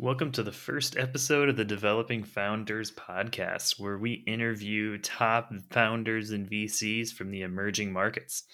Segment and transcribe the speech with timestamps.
[0.00, 6.30] Welcome to the first episode of the Developing Founders podcast, where we interview top founders
[6.30, 8.44] and VCs from the emerging markets.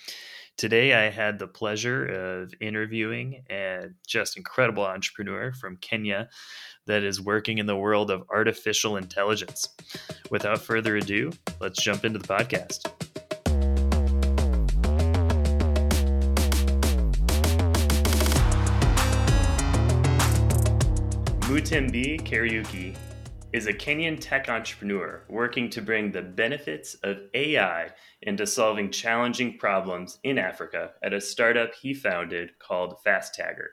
[0.56, 6.30] Today, I had the pleasure of interviewing a just incredible entrepreneur from Kenya
[6.86, 9.68] that is working in the world of artificial intelligence.
[10.30, 11.30] Without further ado,
[11.60, 13.03] let's jump into the podcast.
[21.54, 22.96] Mutembei Kariuki
[23.52, 27.90] is a Kenyan tech entrepreneur working to bring the benefits of AI
[28.22, 33.68] into solving challenging problems in Africa at a startup he founded called Fastagger.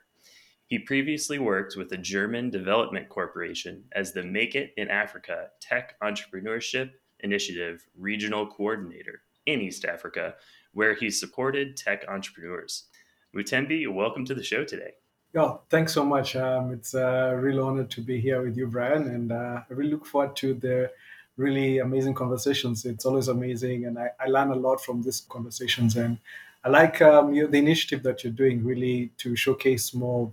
[0.68, 6.00] He previously worked with the German Development Corporation as the Make It in Africa Tech
[6.04, 6.92] Entrepreneurship
[7.22, 10.36] Initiative Regional Coordinator in East Africa,
[10.74, 12.90] where he supported tech entrepreneurs.
[13.36, 14.92] Mutembei, welcome to the show today.
[15.34, 16.36] Yeah, thanks so much.
[16.36, 19.92] Um, it's a real honor to be here with you, Brian, and uh, I really
[19.92, 20.92] look forward to the
[21.38, 22.84] really amazing conversations.
[22.84, 25.96] It's always amazing, and I, I learn a lot from these conversations.
[25.96, 26.18] And
[26.66, 30.32] I like um, you, the initiative that you're doing, really to showcase more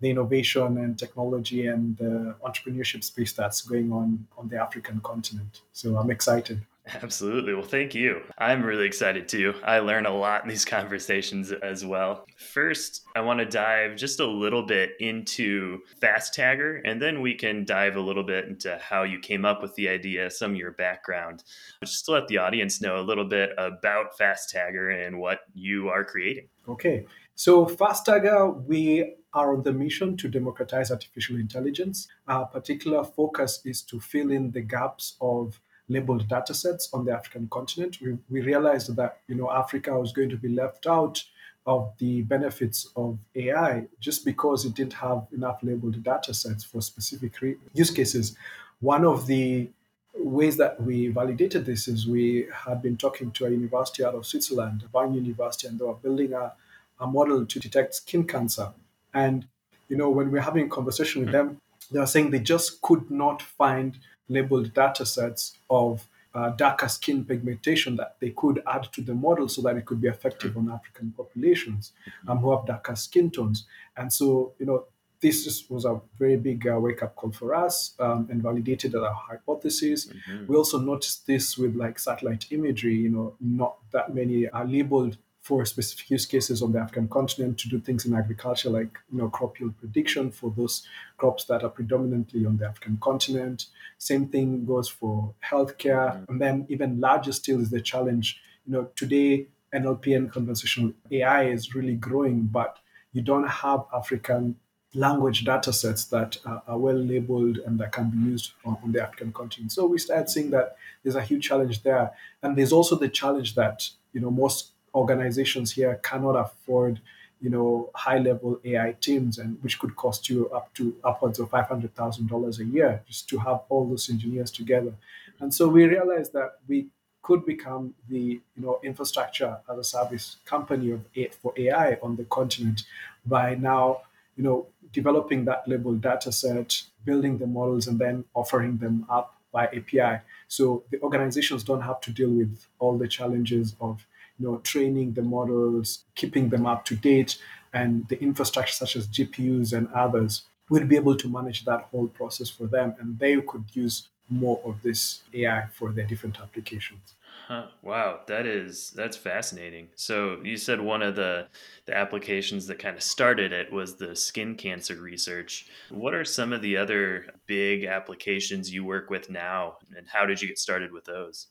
[0.00, 5.60] the innovation and technology and the entrepreneurship space that's going on on the African continent.
[5.74, 6.64] So I'm excited.
[7.02, 7.54] Absolutely.
[7.54, 8.22] Well, thank you.
[8.38, 9.54] I'm really excited too.
[9.64, 12.24] I learn a lot in these conversations as well.
[12.36, 17.64] First, I want to dive just a little bit into Fastagger, and then we can
[17.64, 20.72] dive a little bit into how you came up with the idea, some of your
[20.72, 21.44] background,
[21.84, 26.04] just to let the audience know a little bit about Fastagger and what you are
[26.04, 26.48] creating.
[26.68, 27.06] Okay.
[27.34, 32.08] So, Fastagger, we are on the mission to democratize artificial intelligence.
[32.26, 37.12] Our particular focus is to fill in the gaps of labeled data sets on the
[37.12, 37.98] African continent.
[38.00, 41.22] We, we realized that you know Africa was going to be left out
[41.66, 46.80] of the benefits of AI just because it didn't have enough labeled data sets for
[46.80, 48.36] specific re- use cases.
[48.80, 49.68] One of the
[50.14, 54.26] ways that we validated this is we had been talking to a university out of
[54.26, 56.52] Switzerland, Bern University, and they were building a,
[57.00, 58.72] a model to detect skin cancer.
[59.12, 59.46] And
[59.88, 61.60] you know, when we're having a conversation with them,
[61.90, 67.24] they were saying they just could not find labeled data sets of uh, darker skin
[67.24, 70.70] pigmentation that they could add to the model so that it could be effective on
[70.70, 71.92] African populations
[72.28, 73.66] um, who have darker skin tones.
[73.96, 74.84] And so, you know,
[75.20, 78.94] this just was a very big uh, wake up call for us um, and validated
[78.94, 80.06] our hypothesis.
[80.06, 80.46] Mm-hmm.
[80.46, 85.16] We also noticed this with like satellite imagery, you know, not that many are labeled
[85.48, 89.16] for specific use cases on the African continent to do things in agriculture, like you
[89.16, 90.86] know crop yield prediction for those
[91.16, 93.66] crops that are predominantly on the African continent.
[93.96, 96.30] Same thing goes for healthcare, mm-hmm.
[96.30, 98.42] and then even larger still is the challenge.
[98.66, 102.76] You know, today NLP and conversational AI is really growing, but
[103.14, 104.56] you don't have African
[104.92, 108.92] language data sets that are, are well labeled and that can be used on, on,
[108.92, 109.72] the African continent.
[109.72, 112.10] So we start seeing that there's a huge challenge there.
[112.42, 117.00] And there's also the challenge that, you know, most organizations here cannot afford
[117.40, 121.50] you know high level ai teams and which could cost you up to upwards of
[121.50, 124.92] $500000 a year just to have all those engineers together.
[125.40, 126.88] And so we realized that we
[127.22, 131.00] could become the you know infrastructure as a service company of
[131.42, 132.84] for ai on the continent
[133.26, 134.00] by now
[134.36, 139.34] you know developing that label data set building the models and then offering them up
[139.52, 144.06] by api so the organizations don't have to deal with all the challenges of
[144.38, 147.38] you know, training the models, keeping them up to date,
[147.72, 152.08] and the infrastructure such as GPUs and others will be able to manage that whole
[152.08, 157.14] process for them, and they could use more of this AI for their different applications.
[157.46, 157.68] Huh.
[157.80, 159.88] Wow, that is that's fascinating.
[159.94, 161.48] So you said one of the
[161.86, 165.66] the applications that kind of started it was the skin cancer research.
[165.88, 170.42] What are some of the other big applications you work with now, and how did
[170.42, 171.46] you get started with those?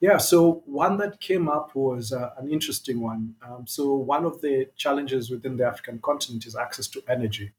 [0.00, 3.34] Yeah, so one that came up was uh, an interesting one.
[3.42, 7.50] Um, so, one of the challenges within the African continent is access to energy.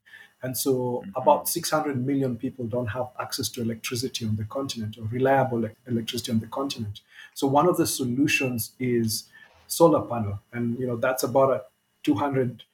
[0.42, 0.72] And so,
[1.04, 1.10] mm-hmm.
[1.16, 6.32] about 600 million people don't have access to electricity on the continent or reliable electricity
[6.32, 7.02] on the continent.
[7.34, 9.24] So, one of the solutions is
[9.66, 10.40] solar panel.
[10.54, 11.62] And, you know, that's about a
[12.04, 12.64] 200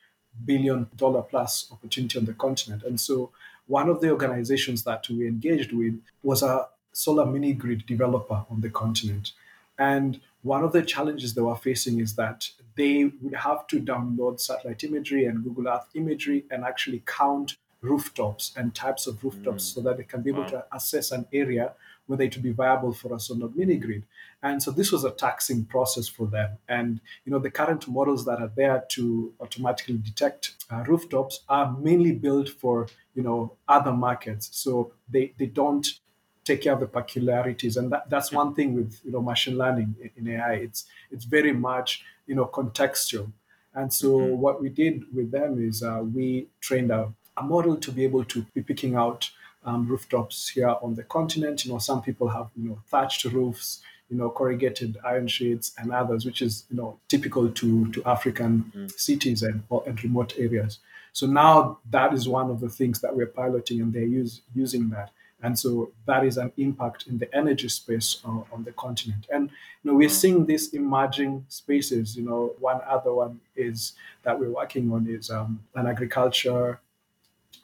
[0.45, 2.85] billion dollar plus opportunity on the continent.
[2.85, 3.33] And so,
[3.67, 8.61] one of the organizations that we engaged with was a solar mini grid developer on
[8.61, 9.33] the continent.
[9.79, 14.41] And one of the challenges they were facing is that they would have to download
[14.41, 19.75] satellite imagery and Google Earth imagery and actually count rooftops and types of rooftops Mm.
[19.75, 20.49] so that they can be able Wow.
[20.49, 21.75] to assess an area
[22.07, 24.05] whether it would be viable for us or not mini grid.
[24.41, 26.59] And so this was a taxing process for them.
[26.69, 31.77] And you know the current models that are there to automatically detect uh, rooftops are
[31.77, 34.49] mainly built for you know other markets.
[34.53, 35.87] So they they don't
[36.49, 37.75] take care of the peculiarities.
[37.79, 40.81] And that, that's one thing with you know machine learning in, in ai it's
[41.15, 41.89] it's very much
[42.29, 43.27] you know contextual.
[43.81, 44.37] And so Mhm.
[44.45, 46.27] what we did with them is uh, we
[46.67, 47.03] trained a,
[47.37, 49.21] a model to be able to be picking out
[49.69, 51.57] um, rooftops here on the continent.
[51.65, 53.69] You know some people have you know thatched roofs
[54.11, 58.53] you know corrugated iron sheets and others which is you know typical to to african
[59.09, 60.73] cities and, or, and remote areas.
[61.13, 64.85] So now that is one of the things that we're piloting and they're use, using
[64.97, 65.09] that
[65.43, 69.27] and so that is an impact in the energy space uh, on the continent.
[69.31, 69.51] And
[69.83, 72.17] you know, we're seeing these emerging spaces.
[72.17, 73.93] You know, one other one is
[74.23, 76.81] that we're working on is um, an agriculture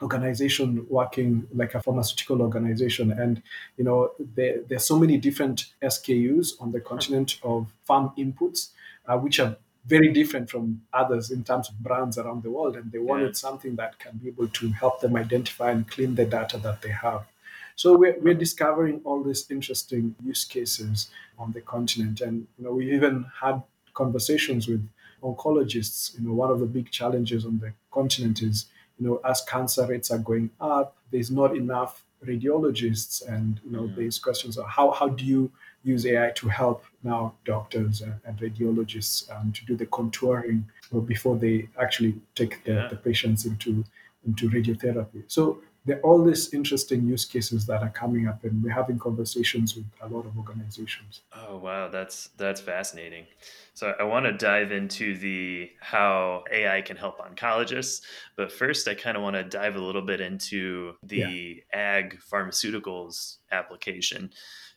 [0.01, 3.41] organization working like a pharmaceutical organization and
[3.77, 8.71] you know there, there's so many different skus on the continent of farm inputs
[9.07, 9.55] uh, which are
[9.85, 13.33] very different from others in terms of brands around the world and they wanted Yeah.
[13.33, 16.89] something that can be able to help them identify and clean the data that they
[16.91, 17.27] have
[17.75, 21.09] so we're, we're discovering all these interesting use cases
[21.39, 23.61] on the continent and you know we even had
[23.93, 24.81] conversations with
[25.21, 28.65] oncologists you know one of the big challenges on the continent is
[28.99, 33.83] you know as cancer rates are going up there's not enough radiologists and you know
[33.83, 33.95] Mhm.
[33.95, 35.51] there's questions are how, how do you
[35.83, 40.63] use ai to help now doctors and, and radiologists um, to do the contouring
[41.05, 42.87] before they actually take the, Yeah.
[42.87, 43.83] the patients into
[44.25, 48.63] into radiotherapy so there are all these interesting use cases that are coming up and
[48.63, 53.25] we're having conversations with a lot of organizations Oh wow, that's that's fascinating.
[53.73, 58.01] So I want to dive into the how AI can help oncologists,
[58.35, 63.37] but first I kind of want to dive a little bit into the ag pharmaceuticals
[63.51, 64.29] application.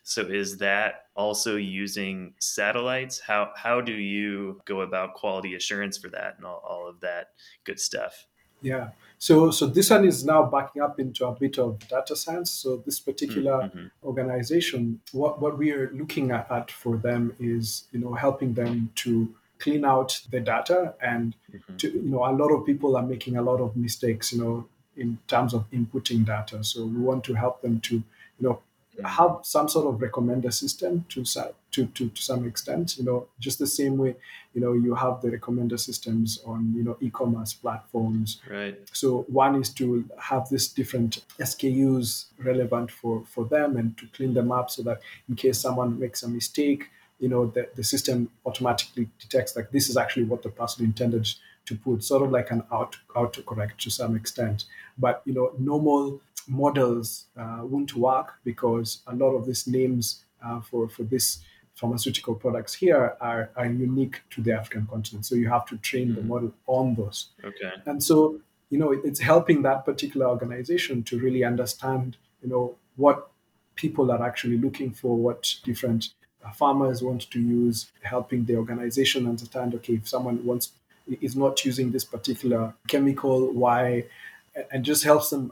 [0.03, 3.19] So is that also using satellites?
[3.19, 7.27] How how do you go about quality assurance for that and all, all of that
[7.65, 8.25] good stuff?
[8.61, 8.89] Yeah.
[9.19, 12.51] So so this one is now backing up into a bit of data science.
[12.51, 13.87] So this particular Mm-hmm.
[14.03, 19.33] organization, what, what we are looking at, for them is, you know, helping them to
[19.59, 21.77] clean out the data and Mhm.
[21.77, 24.65] to, you know, a lot of people are making a lot of mistakes, you know,
[24.95, 26.63] in terms of inputting data.
[26.63, 28.03] So we want to help them to, you
[28.39, 28.59] know,
[29.03, 31.23] have some sort of recommender system to,
[31.71, 34.15] to, to, to some extent, you know, just the same way,
[34.53, 38.77] you know, you have the recommender systems on, you know, e-commerce platforms Right.
[38.91, 44.33] so one is to have these different SKUs relevant for, for them and to clean
[44.33, 46.89] them up so that in case someone makes a mistake,
[47.19, 51.27] you know, the, the system automatically detects like this is actually what the person intended
[51.65, 54.65] to put, sort of like an auto autocorrect to some extent.
[54.97, 60.61] But you know, normal models uh, won't work because a lot of these names uh,
[60.61, 61.39] for for this
[61.75, 65.25] pharmaceutical products here are, are unique to the African continent.
[65.25, 66.27] So you have to train the Mhm.
[66.27, 67.29] model on those.
[67.43, 67.71] Okay.
[67.85, 68.39] And so,
[68.71, 73.29] you know, it's helping that particular organization to really understand, you know, what
[73.75, 76.09] people are actually looking for, what different
[76.43, 80.71] uh, farmers want to use, helping the organization understand, okay, if someone wants
[81.21, 84.03] is not using this particular chemical, why,
[84.71, 85.51] and just helps them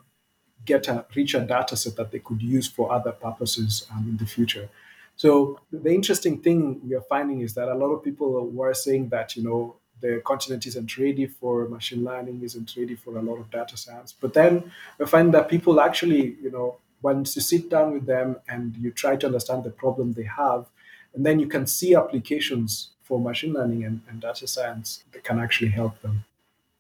[0.66, 4.26] get a richer data set that they could use for other purposes um, in the
[4.26, 4.70] future.
[5.16, 9.10] So the interesting thing we are finding is that a lot of people were saying
[9.10, 13.40] that you know the continent isn't ready for machine learning, isn't ready for a lot
[13.40, 14.14] of data science.
[14.20, 18.38] But then we find that people actually, you know, once you sit down with them
[18.50, 20.66] and you try to understand the problem they have,
[21.14, 25.40] and then you can see applications for machine learning and, and data science that can
[25.40, 26.26] actually help them.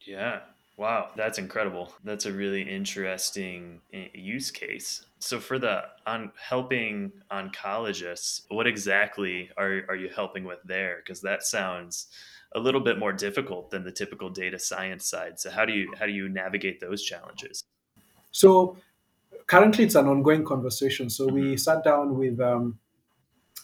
[0.01, 0.39] Yeah.
[0.77, 1.93] Wow, that's incredible.
[2.03, 5.05] That's a really interesting uh, use case.
[5.19, 10.97] So for the on helping oncologists, what exactly are are you helping with there?
[10.97, 12.07] Because that sounds
[12.53, 15.39] a little bit more difficult than the typical data science side.
[15.39, 17.63] So how do you how do you navigate those challenges?
[18.31, 18.77] So
[19.47, 21.09] currently it's an ongoing conversation.
[21.09, 21.57] So we Mhm.
[21.57, 22.79] sat down with um,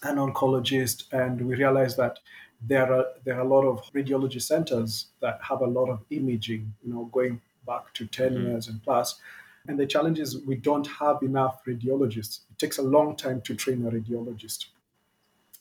[0.03, 2.20] an oncologist and we realized that
[2.68, 6.74] there are there are a lot of radiology centers that have a lot of imaging,
[6.84, 8.44] you know, going back to 10 Mhm.
[8.44, 9.20] years and plus.
[9.68, 12.41] And the challenge is we don't have enough radiologists.
[12.51, 14.68] It takes a long time to train a radiologist.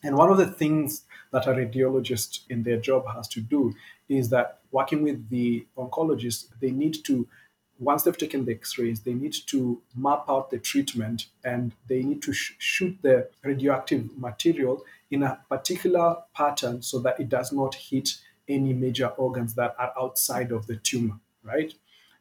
[0.02, 3.74] And one of the things that a radiologist in their job has to do
[4.08, 7.28] is that working with the oncologist, they need to,
[7.80, 12.02] once they've taken the x rays, they need to map out the treatment and they
[12.02, 17.52] need to sh- shoot the radioactive material in a particular pattern so that it does
[17.52, 18.10] not hit
[18.48, 21.72] any major organs that are outside of the tumor, right?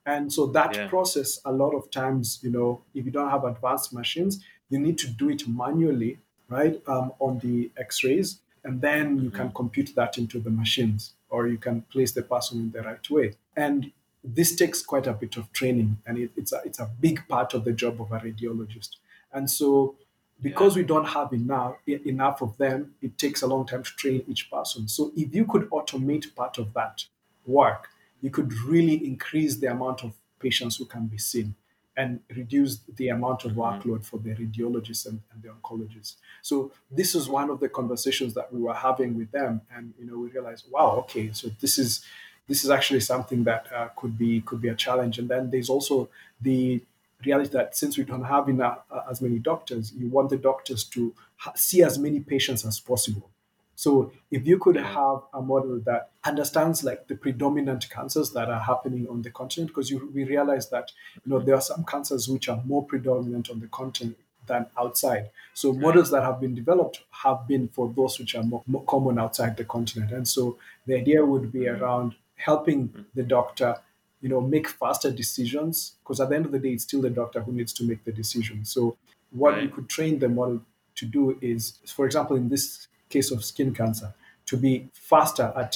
[0.06, 0.88] And so that Yeah.
[0.88, 4.98] process, a lot of times, you know, if you don't have advanced machines, you need
[5.00, 10.18] to do it manually, right, um, on the X-rays, and then you can compute that
[10.18, 13.34] into the machines, or you can place the person in the right way.
[13.56, 13.92] And
[14.24, 17.54] this takes quite a bit of training, and it, it's a it's a big part
[17.54, 18.98] of the job of a radiologist.
[19.32, 19.96] And so,
[20.42, 24.24] because we don't have enough enough of them, it takes a long time to train
[24.28, 24.88] each person.
[24.88, 27.06] So, if you could automate part of that
[27.46, 27.90] work,
[28.22, 31.56] you could really increase the amount of patients who can be seen
[32.00, 33.62] and reduce the amount of mm-hmm.
[33.62, 36.16] workload for the radiologists and, and the oncologists.
[36.42, 40.06] So this is one of the conversations that we were having with them, and you
[40.06, 42.06] know we realized, wow, okay, so this is
[42.50, 45.20] this is actually something that uh, could be could be a challenge.
[45.20, 46.10] And then there's also
[46.42, 46.82] the
[47.24, 50.84] reality that since we don't have enough uh, as many doctors, you want the doctors
[50.86, 53.30] to ha- see as many patients as possible.
[53.76, 58.60] So if you could have a model that understands like the predominant cancers that are
[58.60, 60.92] happening on the continent, because you, we realize that
[61.24, 65.30] you know there are some cancers which are more predominant on the continent than outside.
[65.54, 69.20] So models that have been developed have been for those which are more, more common
[69.20, 70.12] outside the continent.
[70.12, 72.16] And so the idea would be around
[72.48, 73.02] helping mm-hmm.
[73.14, 73.76] the doctor,
[74.22, 77.10] you know, make faster decisions, because at the end of the day, it's still the
[77.10, 78.66] doctor who needs to make the decision.
[78.66, 78.98] So
[79.32, 79.74] what we Right.
[79.74, 80.62] could train the model
[80.96, 84.14] to do is, for example, in this case of skin cancer,
[84.46, 85.72] to be faster at,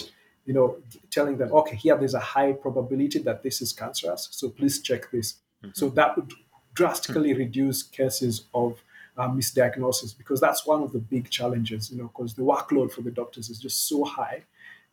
[0.45, 0.77] you know,
[1.09, 5.11] telling them, okay, here there's a high probability that this is cancerous, so please check
[5.11, 5.27] this.
[5.63, 5.71] Mm-hmm.
[5.73, 6.31] So that would
[6.73, 7.45] drastically mm-hmm.
[7.45, 8.83] reduce cases of
[9.15, 13.01] uh, misdiagnosis because that's one of the big challenges, you know, because the workload for
[13.01, 14.43] the doctors is just so high,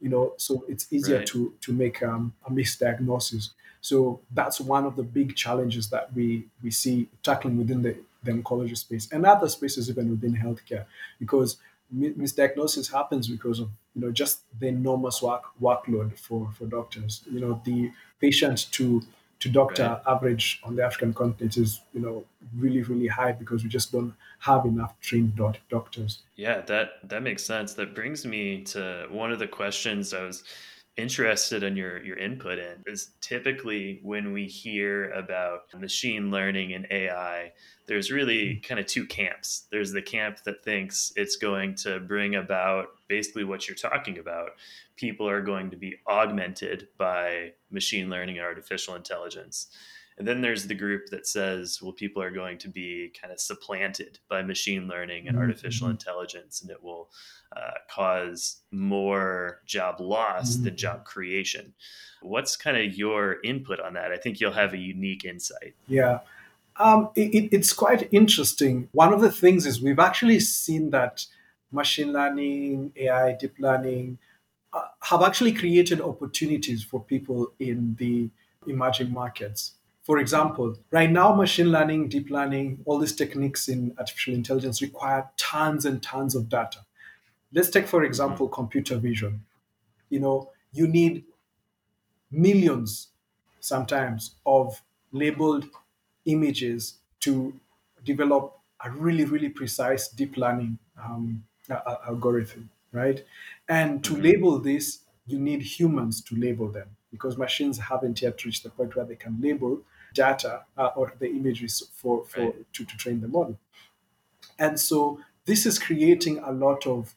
[0.00, 1.26] you know, so it's easier Right.
[1.26, 3.50] to to make um, a misdiagnosis.
[3.82, 8.32] So that's one of the big challenges that we we see tackling within the, the
[8.32, 10.84] oncology space and other spaces even within healthcare,
[11.18, 11.56] because
[11.94, 17.22] misdiagnosis happens because of you know just the enormous work workload for for doctors.
[17.30, 17.90] You know, the
[18.20, 19.02] patient to
[19.40, 20.02] to doctor Right.
[20.06, 22.24] average on the African continent is you know
[22.56, 26.22] really really high because we just don't have enough trained doctors.
[26.36, 27.74] Yeah, that that makes sense.
[27.74, 30.44] That brings me to one of the questions I was
[30.96, 36.86] interested in your your input in is typically when we hear about machine learning and
[36.90, 37.52] AI,
[37.86, 38.60] there's really hmm.
[38.60, 39.66] kind of two camps.
[39.70, 44.50] There's the camp that thinks it's going to bring about basically what you're talking about.
[45.00, 49.68] People are going to be augmented by machine learning and artificial intelligence.
[50.18, 53.40] And then there's the group that says, well, people are going to be kind of
[53.40, 55.92] supplanted by machine learning and artificial Mhm.
[55.92, 57.10] intelligence, and it will
[57.56, 60.78] uh, cause more job loss than Mhm.
[60.78, 61.72] job creation.
[62.20, 64.12] What's kind of your input on that?
[64.12, 65.74] I think you'll have a unique insight.
[65.88, 66.20] Yeah.
[66.76, 68.88] Um, it- it's quite interesting.
[68.92, 71.24] One of the things is we've actually seen that
[71.72, 74.18] machine learning, AI, deep learning
[75.02, 78.30] have actually created opportunities for people in the
[78.66, 79.72] emerging markets.
[80.02, 85.28] For example, right now, machine learning, deep learning, all these techniques in artificial intelligence require
[85.36, 86.80] tons and tons of data.
[87.52, 89.44] Let's take, for example, computer vision.
[90.10, 91.24] You know, you need
[92.30, 93.08] millions
[93.60, 95.66] sometimes of labeled
[96.24, 97.58] images to
[98.04, 101.44] develop a really, really precise deep learning um,
[102.06, 103.24] algorithm, right?
[103.68, 108.62] And to label this, you need humans to label them because machines haven't yet reached
[108.62, 109.82] the point where they can label
[110.14, 112.72] data uh, or the images for, for Right.
[112.72, 113.58] to, to train the model.
[114.58, 117.14] And so this is creating a lot of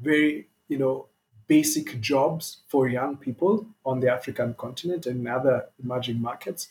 [0.00, 1.06] very, you know,
[1.46, 6.68] basic jobs for young people on the African continent and other emerging markets.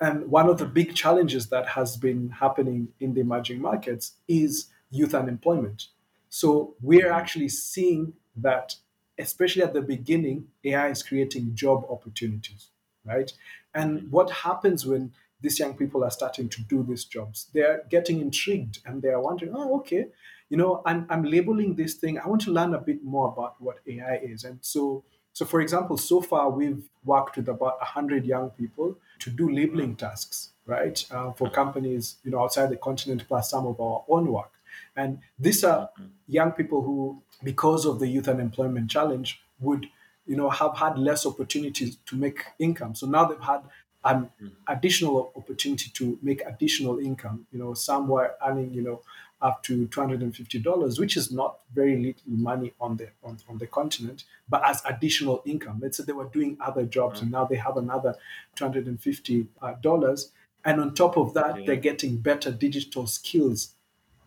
[0.00, 4.66] And one of the big challenges that has been happening in the emerging markets is
[4.90, 5.88] youth unemployment.
[6.34, 8.74] So we're actually seeing that,
[9.16, 12.70] especially at the beginning, AI is creating job opportunities,
[13.04, 13.32] right?
[13.72, 17.46] And what happens when these young people are starting to do these jobs?
[17.54, 20.08] They're getting intrigued and they're wondering, oh, okay,
[20.50, 22.18] you know, I'm, I'm labeling this thing.
[22.18, 24.42] I want to learn a bit more about what AI is.
[24.42, 29.30] And so, so for example, so far we've worked with about 100 young people to
[29.30, 33.80] do labeling tasks, right, uh, for companies, you know, outside the continent, plus some of
[33.80, 34.50] our own work.
[34.96, 36.06] And these are mm-hmm.
[36.28, 39.86] young people who, because of the youth unemployment challenge, would,
[40.26, 42.94] you know, have had less opportunities to make income.
[42.94, 43.62] So now they've had
[44.04, 44.48] an mm-hmm.
[44.68, 47.46] additional opportunity to make additional income.
[47.52, 49.02] You know, some were earning, you know,
[49.42, 53.08] up to two hundred and fifty dollars, which is not very little money on the
[53.22, 55.80] on, on the continent, but as additional income.
[55.82, 57.42] Let's say they were doing other jobs and mm-hmm.
[57.42, 58.14] now they have another
[58.54, 59.46] two hundred and fifty
[59.82, 60.32] dollars,
[60.64, 61.66] and on top of that, Yeah.
[61.66, 63.74] they're getting better digital skills,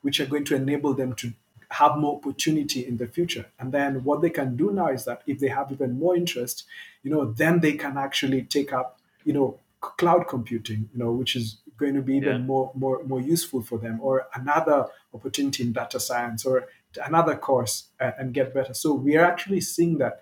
[0.02, 1.34] which are going to enable them to
[1.72, 3.46] have more opportunity in the future.
[3.60, 6.66] And then what they can do now is that if they have even more interest,
[7.04, 11.36] you know, then they can actually take up, you know, cloud computing, you know, which
[11.36, 12.38] is going to be even yeah.
[12.38, 16.68] more, more, more useful for them, or another opportunity in data science, or
[17.06, 18.74] another course and, and get better.
[18.74, 20.22] So we are actually seeing that,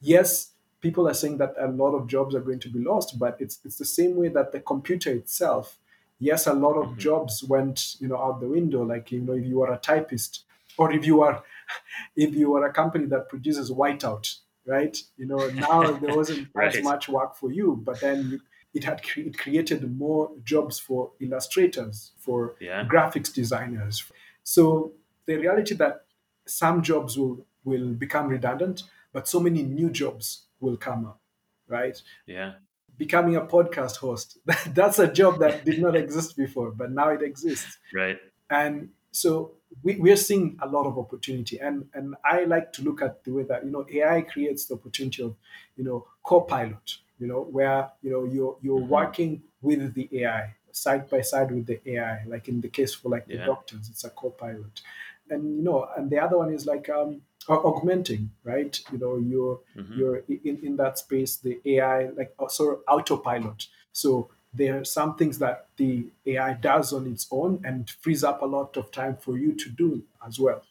[0.00, 3.36] yes, people are saying that a lot of jobs are going to be lost, but
[3.40, 5.76] it's it's the same way that the computer itself.
[6.18, 6.98] Yes, a lot of mm-hmm.
[6.98, 8.82] jobs went you know out the window.
[8.82, 10.44] Like you know, if you are a typist,
[10.76, 11.42] or if you are
[12.16, 14.96] if you are a company that produces whiteout, right?
[15.16, 16.74] You know, now there wasn't right.
[16.74, 18.40] as much work for you, but then you,
[18.74, 22.84] it had cre- it created more jobs for illustrators, for yeah.
[22.84, 24.04] graphics designers.
[24.42, 24.92] So
[25.26, 26.04] the reality that
[26.46, 31.20] some jobs will will become redundant, but so many new jobs will come up,
[31.68, 32.00] right?
[32.26, 32.54] Yeah.
[32.98, 34.38] Becoming a podcast host,
[34.74, 37.78] that's a job that did not exist before, but now it exists.
[37.94, 38.18] Right.
[38.50, 39.52] And so
[39.82, 41.58] we, we're seeing a lot of opportunity.
[41.58, 44.74] And, and I like to look at the way that, you know, AI creates the
[44.74, 45.36] opportunity of,
[45.76, 48.88] you know, co-pilot, you know, where, you know, you're, you're mm-hmm.
[48.88, 53.08] working with the AI side by side with the AI, like in the case for
[53.08, 53.38] like yeah.
[53.38, 54.80] the doctors, it's a co-pilot.
[55.30, 58.78] And, you know, and the other one is like, um, augmenting, right?
[58.92, 59.98] You know, you're mm-hmm.
[59.98, 63.66] you're in, in that space, the AI like uh, sort of autopilot.
[63.92, 68.42] So there are some things that the AI does on its own and frees up
[68.42, 70.62] a lot of time for you to do as well.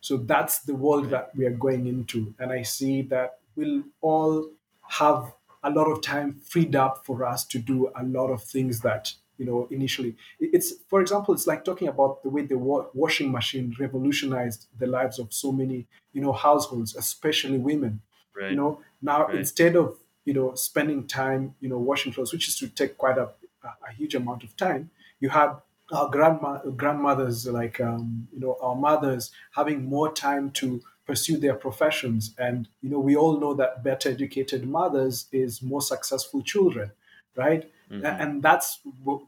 [0.00, 4.50] So that's the world that we are going into, and I see that we'll all
[4.88, 5.32] have
[5.62, 9.14] a lot of time freed up for us to do a lot of things that
[9.38, 13.30] you know initially it's for example it's like talking about the way the wa- washing
[13.30, 18.00] machine revolutionized the lives of so many you know households especially women
[18.34, 18.50] right.
[18.50, 19.36] you know now right.
[19.36, 23.18] instead of you know spending time you know washing clothes which is to take quite
[23.18, 23.28] a,
[23.64, 25.52] a huge amount of time you had
[25.92, 31.54] our grandma grandmothers like um, you know our mothers having more time to pursue their
[31.54, 36.90] professions and you know we all know that better educated mothers is more successful children
[37.36, 38.04] right Mm-hmm.
[38.06, 38.80] And that's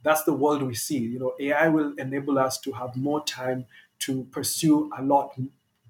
[0.02, 0.98] that's the world we see.
[0.98, 3.66] You know, AI will enable us to have more time
[4.00, 5.38] to pursue a lot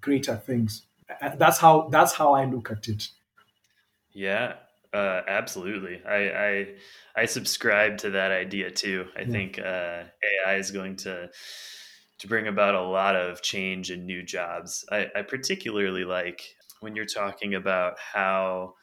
[0.00, 0.82] greater things.
[1.20, 3.08] And that's how that's how I look at it.
[4.12, 4.54] Yeah,
[4.92, 6.00] uh, absolutely.
[6.06, 6.66] I, I,
[7.16, 9.06] I subscribe to that idea too.
[9.16, 9.30] I yeah.
[9.30, 10.04] think uh,
[10.46, 11.30] AI is going to
[12.18, 14.84] to bring about a lot of change and new jobs.
[14.90, 16.42] I, I particularly like
[16.80, 18.74] when you're talking about how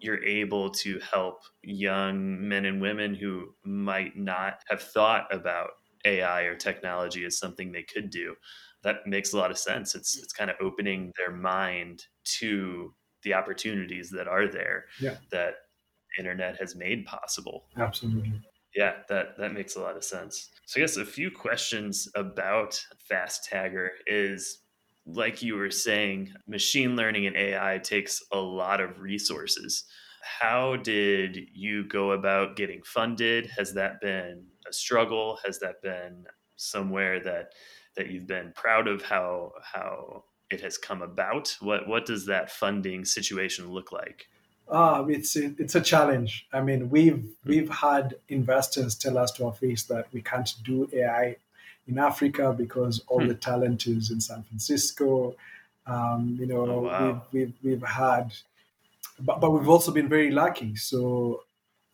[0.00, 5.70] you're able to help young men and women who might not have thought about
[6.04, 8.34] AI or technology as something they could do.
[8.82, 9.94] That makes a lot of sense.
[9.94, 12.04] It's it's kind of opening their mind
[12.38, 15.16] to the opportunities that are there yeah.
[15.30, 15.54] that
[16.18, 17.66] internet has made possible.
[17.76, 18.40] Absolutely.
[18.74, 20.48] Yeah, that that makes a lot of sense.
[20.66, 24.62] So I guess a few questions about Fastagger is
[25.14, 29.84] like you were saying, machine learning and AI takes a lot of resources.
[30.22, 33.50] How did you go about getting funded?
[33.56, 35.38] Has that been a struggle?
[35.44, 36.24] Has that been
[36.56, 37.52] somewhere that
[37.96, 41.56] that you've been proud of how how it has come about?
[41.60, 44.28] What what does that funding situation look like?
[44.68, 46.46] Uh, it's a, it's a challenge.
[46.52, 47.48] I mean, we've hmm.
[47.48, 51.36] we've had investors tell us to our face that we can't do AI
[51.86, 53.28] in Africa because all hmm.
[53.28, 55.34] the talent is in San Francisco.
[55.86, 57.22] Um, you know, oh, wow.
[57.32, 58.32] we've, we've, we've had,
[59.18, 60.76] but, but we've also been very lucky.
[60.76, 61.42] So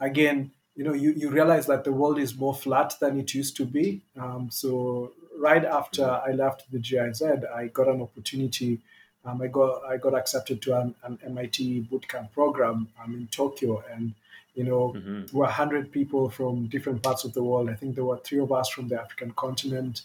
[0.01, 3.57] again, you know, you, you realize that the world is more flat than it used
[3.57, 4.03] to be.
[4.18, 7.22] Um, so right after I left the GIZ,
[7.55, 8.81] I got an opportunity.
[9.25, 13.83] Um, I got I got accepted to an, an MIT bootcamp program um, in Tokyo,
[13.92, 14.14] and
[14.56, 15.36] you know, mm-hmm.
[15.36, 17.68] we're 100 people from different parts of the world.
[17.68, 20.02] I think there were three of us from the African continent.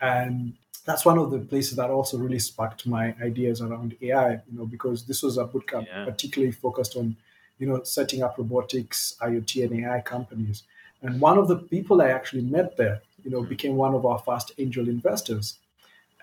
[0.00, 4.58] And that's one of the places that also really sparked my ideas around AI, you
[4.58, 6.04] know, because this was a bootcamp yeah.
[6.04, 7.16] particularly focused on,
[7.58, 10.62] you know, setting up robotics, IoT, and AI companies.
[11.02, 13.48] And one of the people I actually met there, you know, mm-hmm.
[13.48, 15.58] became one of our first angel investors.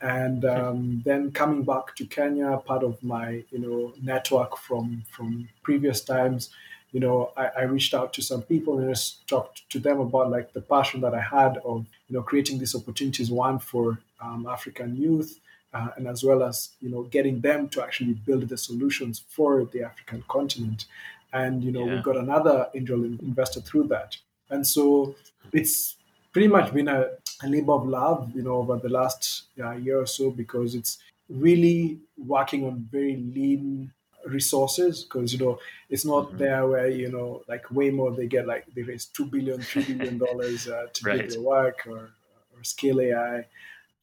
[0.02, 5.48] And um, then coming back to Kenya, part of my, you know, network from from
[5.64, 6.50] previous times,
[6.96, 10.32] you know, I, I, reached out to some people and just talked to them about
[10.32, 14.48] like the passion that I had of, you know, creating these opportunities, one for um,
[14.50, 15.42] African youth,
[15.74, 19.66] uh, and as well as, you know, getting them to actually build the solutions for
[19.74, 20.86] the African continent.
[21.34, 21.96] And, you know, yeah.
[21.96, 24.16] we got another angel investor through that.
[24.50, 25.16] And so
[25.52, 25.98] it's
[26.32, 27.10] pretty much been a,
[27.44, 31.00] a labor of love, you know, over the last uh, year or so, because it's
[31.30, 33.92] really working on very lean
[34.26, 35.60] resources because you know
[35.90, 36.38] it's not mm-hmm.
[36.38, 40.18] there where you know like Waymo they get like they raise two billion, three billion
[40.18, 41.22] dollars uh, to right.
[41.22, 42.10] do their work or
[42.54, 43.46] or scale AI.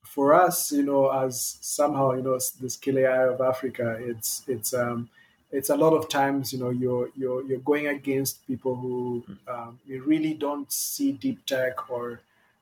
[0.02, 4.74] For us, you know, as somehow you know the scale AI of Africa, it's it's
[4.74, 5.08] um,
[5.50, 9.78] it's a lot of times you know you're you're you're going against people who um,
[9.86, 12.20] you really don't see deep tech or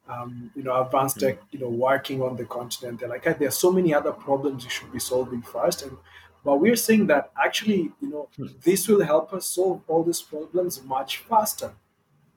[0.09, 3.01] um, you know advanced tech you know working on the continent.
[3.01, 5.97] They're like hey, there's so many other problems you should be solving first, and
[6.45, 8.29] but we're saying that actually you know
[8.63, 11.73] this will help us solve all these problems much faster.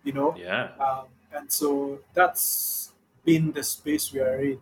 [0.04, 0.72] You know, Yeah.
[0.80, 2.92] um, and so that's
[3.26, 4.60] been the space we are in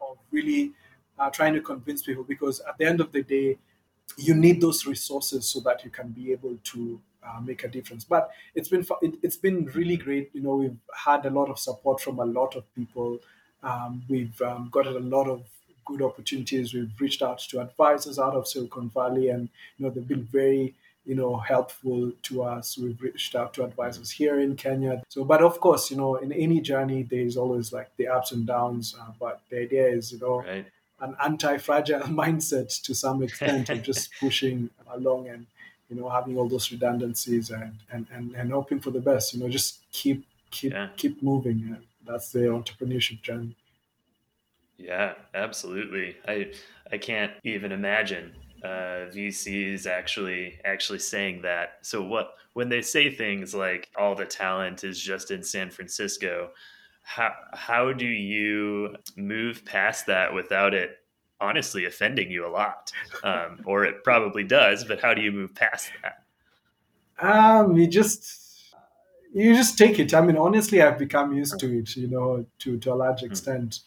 [0.00, 0.72] of really
[1.18, 3.58] uh, trying to convince people because at the end of the day
[4.16, 8.04] you need those resources so that you can be able to uh, make a difference.
[8.04, 10.30] But it's been it, it's been really great.
[10.34, 13.20] You know, we've had a lot of support from a lot of people.
[13.62, 15.44] Um, we've um, gotten a lot of
[15.84, 16.74] good opportunities.
[16.74, 20.74] We've reached out to advisors out of Silicon Valley, and you know they've been very
[21.04, 22.78] you know helpful to us.
[22.78, 25.02] We've reached out to advisors here in Kenya.
[25.08, 28.46] So, but of course, you know, in any journey, there's always like the ups and
[28.46, 28.94] downs.
[29.00, 30.66] Uh, but the idea is, you know, Right.
[31.00, 35.46] an anti-fragile mindset to some extent of just pushing along and
[35.90, 39.40] you know having all those redundancies and and and, and hoping for the best you
[39.40, 40.88] know just keep keep Yeah.
[40.96, 43.54] keep moving and that's the entrepreneurship journey
[44.82, 46.16] Yeah, absolutely.
[46.26, 46.52] I
[46.90, 48.32] I can't even imagine
[48.64, 51.78] uh, VCs actually actually saying that.
[51.82, 56.50] So what when they say things like all the talent is just in San Francisco,
[57.02, 60.98] how how do you move past that without it
[61.40, 62.92] honestly offending you a lot?
[63.24, 66.22] Um, or it probably does, but how do you move past that?
[67.22, 68.74] um you just
[69.32, 72.78] you just take it i mean honestly i've become used to it you know to
[72.78, 73.80] to a large extent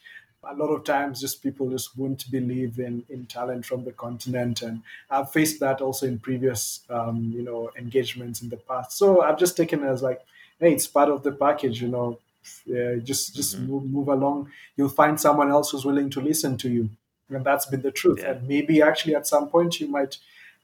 [0.48, 4.62] a lot of times just people just won't believe in in talent from the continent.
[4.62, 8.92] And i've faced that also in previous um, you know engagements in the past.
[8.98, 10.22] So i've just taken it as like
[10.60, 12.20] hey it's part of the package you know.
[12.66, 13.68] Yeah, just just Mhm.
[13.70, 14.52] move, move along.
[14.78, 16.90] You'll find someone else who's willing to listen to you.
[17.30, 18.20] And that's been the truth.
[18.22, 18.32] Yeah.
[18.34, 20.14] and maybe actually at some point you might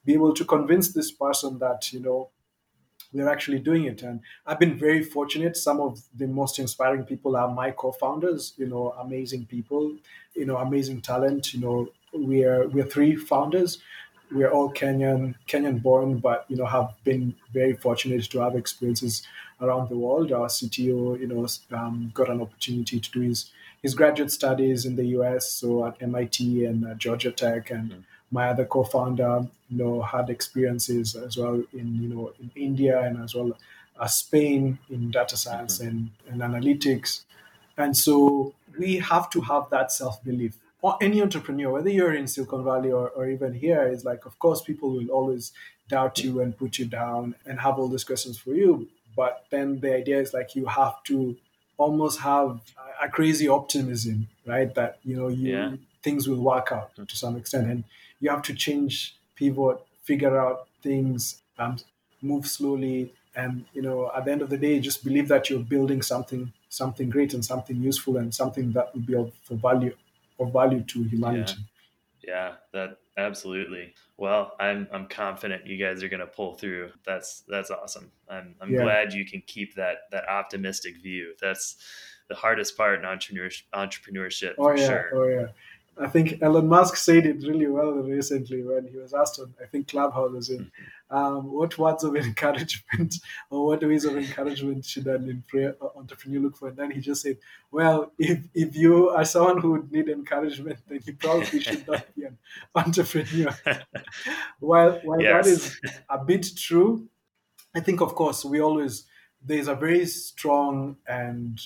[0.05, 2.29] be able to convince this person that you know
[3.13, 4.01] we're actually doing it.
[4.03, 5.57] And I've been very fortunate.
[5.57, 9.95] Some of the most inspiring people are my co-founders, you know, amazing people,
[10.33, 11.53] you know, amazing talent.
[11.53, 13.79] You know, we're we're three founders.
[14.31, 19.27] We're all Kenyan, Kenyan born, but you know, have been very fortunate to have experiences
[19.59, 20.31] around the world.
[20.31, 21.45] Our CTO, you know,
[21.77, 26.01] um, got an opportunity to do his his graduate studies in the US, so at
[26.01, 31.61] MIT and uh, Georgia Tech, and my other co-founder, you know, had experiences as well
[31.73, 33.57] in you know in India and as well
[34.01, 35.87] as Spain in data science mm-hmm.
[35.87, 37.21] and, and analytics,
[37.77, 40.57] and so we have to have that self-belief.
[40.83, 44.39] Or any entrepreneur, whether you're in Silicon Valley or, or even here, is like, of
[44.39, 45.51] course, people will always
[45.89, 48.87] doubt you and put you down and have all these questions for you.
[49.15, 51.35] But then the idea is like you have to
[51.77, 54.73] almost have a- a crazy optimism, right?
[54.73, 55.75] That you know you Yeah.
[56.01, 57.83] things will work out to some extent, and
[58.21, 61.77] you have to change, pivot, figure out things, um,
[62.21, 65.59] move slowly, and you know at the end of the day, just believe that you're
[65.75, 69.95] building something, something great and something useful and something that will be of for value,
[70.39, 71.57] of value to humanity.
[72.21, 73.95] Yeah, that absolutely.
[74.17, 76.91] Well, I'm I'm confident you guys are going to pull through.
[77.03, 78.11] That's that's awesome.
[78.29, 78.75] I'm I'm Yeah.
[78.75, 81.35] glad you can keep that that optimistic view.
[81.41, 81.77] That's
[82.29, 85.11] the hardest part in entrepreneurship, entrepreneurship Oh for yeah, sure.
[85.11, 85.47] oh yeah.
[85.99, 89.67] I think Elon Musk said it really well recently when he was asked on, I
[89.67, 90.71] think Clubhouse was in,
[91.09, 93.15] um, what words of encouragement
[93.49, 95.43] or what ways of encouragement should an
[95.95, 96.69] entrepreneur look for?
[96.69, 97.37] And then he just said,
[97.71, 102.05] well, if, if you are someone who would need encouragement, then you probably should not
[102.15, 102.37] be an
[102.75, 103.55] entrepreneur.
[104.59, 105.45] while while Yes.
[105.45, 107.07] that is a bit true,
[107.75, 109.05] I think, of course, we always,
[109.43, 111.59] there's a very strong and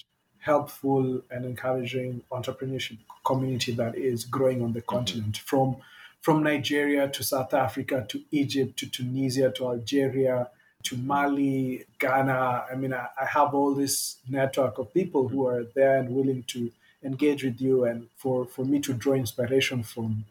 [0.46, 4.96] helpful and encouraging entrepreneurship community that is growing on the mm-hmm.
[4.96, 5.78] continent from
[6.22, 10.50] from Nigeria to South Africa to Egypt to Tunisia to Algeria
[10.86, 12.66] to Mali, Ghana.
[12.72, 16.44] I mean, I, I have all this network of people who are there and willing
[16.54, 16.72] to
[17.04, 20.26] engage with you and for, for me to draw inspiration from.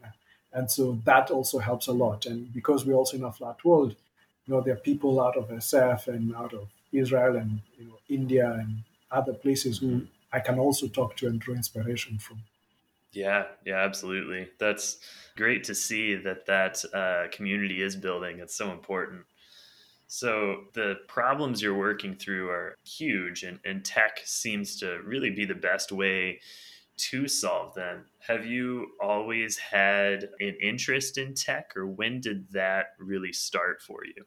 [0.53, 2.25] And so that also helps a lot.
[2.25, 3.95] And because we're also in a flat world,
[4.45, 7.97] you know, there are people out of SF and out of Israel and you know,
[8.09, 12.41] India and other places who I can also talk to and draw inspiration from.
[13.11, 14.49] Yeah, yeah, absolutely.
[14.59, 14.97] That's
[15.37, 18.39] great to see that that uh, community is building.
[18.39, 19.21] It's so important.
[20.07, 25.45] So the problems you're working through are huge, and, and tech seems to really be
[25.45, 26.41] the best way
[26.97, 28.05] to solve them.
[28.19, 34.05] Have you always had an interest in tech, or when did that really start for
[34.05, 34.25] you?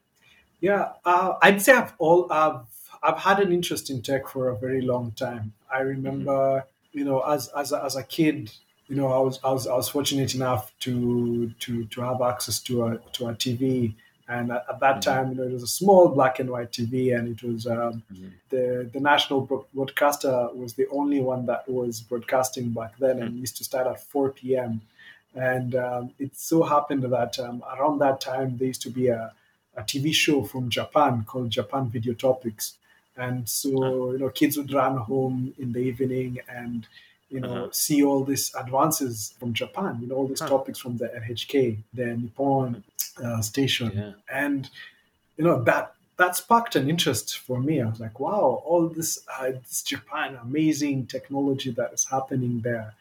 [0.61, 2.67] Yeah, uh, I'd say I've all I've
[3.03, 5.53] I've had an interest in tech for a very long time.
[5.73, 8.53] I remember, you know, as as a, as a kid,
[8.89, 12.61] you know, I was I was I was fortunate enough to to to have access
[12.61, 13.95] to a to a TV
[14.29, 15.11] And at, at that mm-hmm.
[15.11, 18.03] time, you know, it was a small black and white TV, and it was um,
[18.13, 18.29] mm-hmm.
[18.51, 19.41] the the national
[19.75, 23.41] broadcaster was the only one that was broadcasting back then, and mm-hmm.
[23.41, 24.83] used to start at 4 p.m.
[25.35, 29.33] And um, it so happened that um, around that time there used to be a,
[29.77, 32.75] a TV show from Japan called Japan Video Topics,
[33.19, 36.87] and so you know kids would run home in the evening and
[37.31, 37.69] you know, uh-huh.
[37.73, 40.49] see all these advances from Japan, you know, all these huh.
[40.49, 42.83] topics from the NHK, the Nippon
[43.23, 44.13] uh, station, yeah.
[44.33, 44.71] and
[45.37, 47.81] you know that that sparked an interest for me.
[47.81, 52.95] I was like, wow, all this, uh, this Japan, amazing technology that is happening there.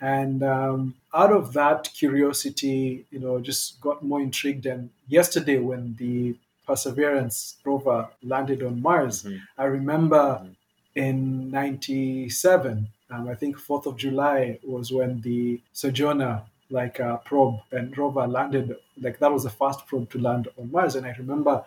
[0.00, 4.66] And um, out of that curiosity, you know, just got more intrigued.
[4.66, 6.36] And yesterday, when the
[6.72, 9.36] Perseverance rover landed on Mars, mm-hmm.
[9.58, 10.98] I remember mm-hmm.
[10.98, 17.60] in '97 um, I think 4th of July was when the Sojourner like uh, probe
[17.70, 18.74] and rover landed.
[18.98, 21.62] Like that was the first probe to land on Mars, and I remember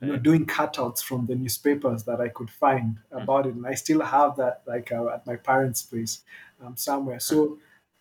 [0.00, 3.22] you know, doing cutouts from the newspapers that I could find mm.
[3.22, 6.22] about it, and I still have that like uh, at my parents' place
[6.64, 7.20] um, somewhere.
[7.20, 7.58] So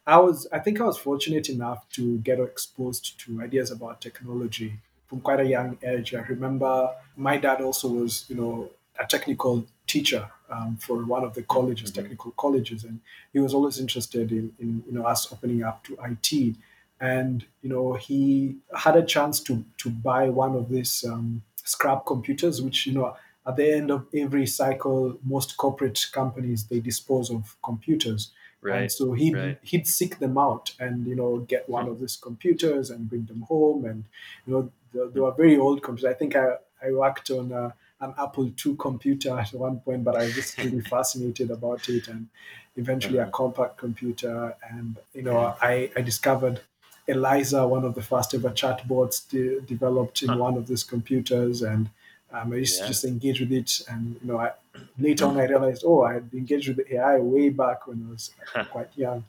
[0.07, 4.79] I was, I think, I was fortunate enough to get exposed to ideas about technology
[5.07, 6.13] from quite a young age.
[6.13, 11.33] I remember my dad also was, you know, a technical teacher um, for one of
[11.33, 12.01] the colleges, mm-hmm.
[12.01, 12.99] technical colleges, and
[13.33, 16.55] he was always interested in, in you know us opening up to IT.
[17.01, 22.05] And you know he had a chance to to buy one of these um, scrap
[22.05, 23.15] computers, which you know
[23.47, 28.31] at the end of every cycle, most corporate companies they dispose of computers.
[28.65, 28.81] Right.
[28.81, 29.57] And so he'd right.
[29.61, 31.73] he'd seek them out and you know get hmm.
[31.73, 31.93] one mm-hmm.
[31.93, 34.03] of these computers and bring them home and
[34.45, 36.11] you know they, they were very old computers.
[36.11, 40.15] I think I, I worked on a, an Apple II computer at one point, but
[40.15, 42.27] I was just really fascinated about it, and
[42.75, 43.31] eventually a uh-huh.
[43.31, 44.55] Compaq computer.
[44.69, 45.65] And you know, hmm.
[45.65, 46.61] I, I discovered
[47.07, 51.89] Eliza, one of the first ever chatbots de- developed in one of these computers, and
[52.35, 52.83] um, I used yeah.
[52.83, 53.81] to just engage with it.
[53.89, 54.51] And you know, I,
[54.99, 58.11] later on, I realized, oh, I had engaged with the AI way back when I
[58.11, 58.31] was
[58.71, 59.23] quite young.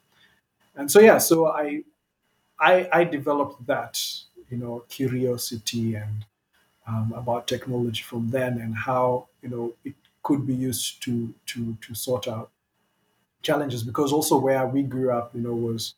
[0.74, 1.82] And so, yeah, so I,
[2.58, 4.02] I, I developed that,
[4.50, 6.24] you know, curiosity and
[6.86, 11.76] um, about technology from then and how you know it could be used to to
[11.80, 12.50] to sort out
[13.42, 15.94] challenges because also where we grew up you know was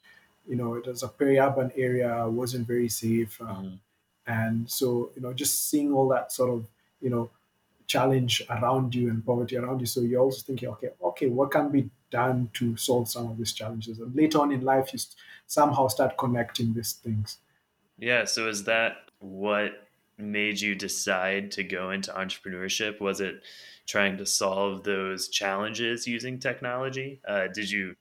[0.47, 4.33] you know it was a peri-urban area wasn't very safe um, mm-hmm.
[4.33, 6.67] and so you know just seeing all that sort of
[7.01, 7.31] you know
[7.87, 11.71] challenge around you and poverty around you so you're also thinking okay okay what can
[11.71, 14.99] be done to solve some of these challenges and later on in life you
[15.47, 17.39] somehow start connecting these things
[17.99, 23.01] yeah so is that what made you decide to go into entrepreneurship?
[23.01, 23.43] Was it
[23.87, 27.21] trying to solve those challenges using technology?
[27.27, 27.95] Uh, did you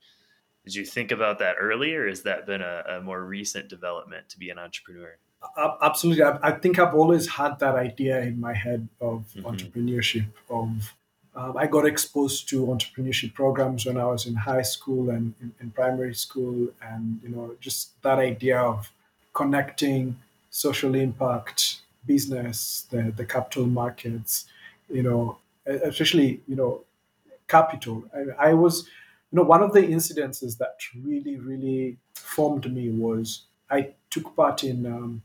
[0.66, 2.10] did you think about that earlier?
[2.10, 5.18] Has that been a, a more recent development to be an entrepreneur?
[5.82, 9.48] Absolutely, I, I, think I've always had that idea in my head of mm-hmm.
[9.48, 10.28] entrepreneurship.
[10.50, 10.94] Of
[11.36, 15.54] um, I got exposed to entrepreneurship programs when I was in high school and in,
[15.62, 18.92] in primary school, and you know, just that idea of
[19.34, 20.18] connecting
[20.50, 24.46] social impact business, the, the capital markets,
[24.90, 26.84] you know, especially, you know,
[27.48, 28.04] capital.
[28.40, 28.86] I, I was,
[29.32, 34.64] you know, one of the incidences that really, really formed me was I took part
[34.64, 35.22] in um,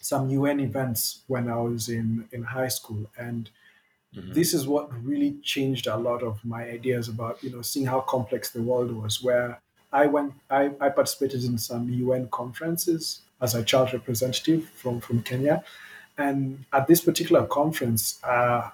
[0.00, 3.10] some UN events when I was in, in high school.
[3.18, 3.50] And
[4.14, 4.32] mm-hmm.
[4.32, 8.00] this is what really changed a lot of my ideas about, you know, seeing how
[8.00, 9.60] complex the world was, where
[9.92, 15.22] I went, I, I participated in some UN conferences as a child representative from, from
[15.22, 15.64] Kenya.
[16.16, 18.70] And at this particular conference, uh,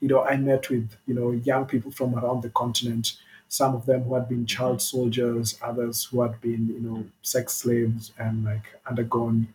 [0.00, 3.14] you know, I met with you know young people from around the continent.
[3.48, 7.54] Some of them who had been child soldiers, others who had been you know sex
[7.54, 9.48] slaves and like undergone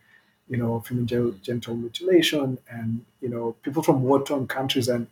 [0.52, 4.88] you know female genital mutilation, and you know people from war-torn countries.
[4.88, 5.06] And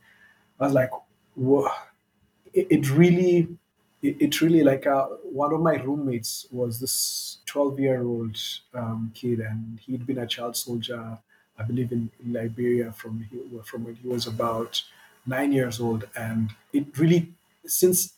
[0.61, 0.91] I was like,
[1.35, 1.69] whoa,
[2.53, 3.49] it, it really
[4.03, 5.07] it, it, really like uh,
[5.43, 8.37] one of my roommates was this 12 year old
[8.75, 11.19] um, kid and he'd been a child soldier
[11.61, 13.29] I believe in, in Liberia from
[13.65, 14.83] from when he was about
[15.27, 17.33] nine years old, and it really
[17.67, 18.15] since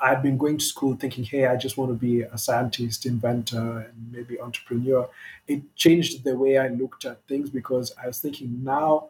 [0.00, 3.80] I'd been going to school thinking, hey, I just want to be a scientist, inventor,
[3.80, 5.08] and maybe entrepreneur.
[5.46, 9.08] It changed the way I looked at things because I was thinking now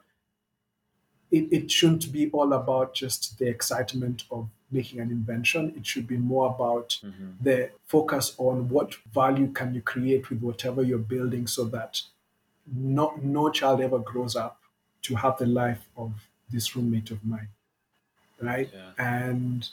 [1.31, 5.75] it, it shouldn't be all about just the excitement of making an invention.
[5.77, 7.31] It should be more about mm-hmm.
[7.41, 12.03] the focus on what value can you create with whatever you're building so that
[12.73, 14.61] no, no child ever grows up
[15.03, 16.13] to have the life of
[16.51, 17.49] this roommate of mine.
[18.41, 18.71] Right.
[18.73, 18.91] Yeah.
[18.99, 19.69] And,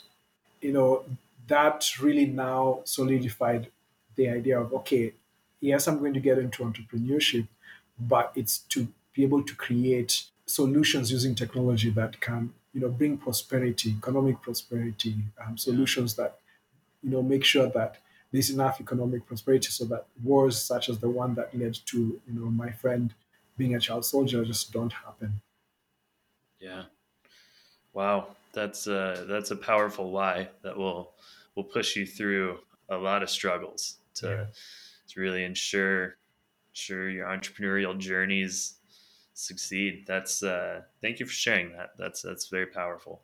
[0.62, 1.04] you know,
[1.48, 3.70] that really now solidified
[4.16, 5.14] the idea of, okay,
[5.60, 7.48] yes, I'm going to get into entrepreneurship,
[7.98, 13.18] but it's to be able to create solutions using technology that can you know bring
[13.18, 16.38] prosperity, economic prosperity, um, solutions that
[17.02, 17.98] you know make sure that
[18.32, 22.34] there's enough economic prosperity so that wars such as the one that led to you
[22.34, 23.14] know my friend
[23.58, 25.40] being a child soldier just don't happen.
[26.58, 26.84] Yeah.
[27.92, 31.14] Wow, that's a, that's a powerful why that will
[31.54, 34.44] will push you through a lot of struggles to yeah.
[35.08, 36.16] to really ensure
[36.72, 38.76] ensure your entrepreneurial journeys
[39.34, 40.04] succeed.
[40.06, 41.90] That's uh, thank you for sharing that.
[41.98, 43.22] That's that's very powerful.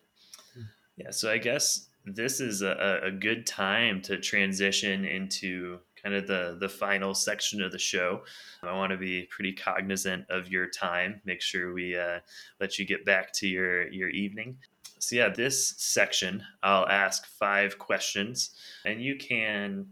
[0.55, 0.63] Hmm.
[0.97, 6.27] Yeah, so I guess this is a, a good time to transition into kind of
[6.27, 8.23] the the final section of the show.
[8.63, 11.21] I want to be pretty cognizant of your time.
[11.25, 12.21] Make sure we uh,
[12.61, 14.59] let you get back to your your evening.
[15.01, 18.51] So yeah, this section I'll ask five questions,
[18.85, 19.87] and you can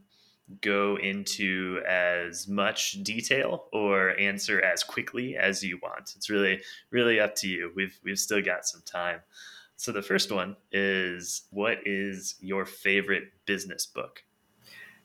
[0.61, 6.15] go into as much detail or answer as quickly as you want.
[6.17, 7.73] It's really really up to you.
[7.75, 9.21] We've we've still got some time.
[9.77, 14.23] So the first one is what is your favorite business book?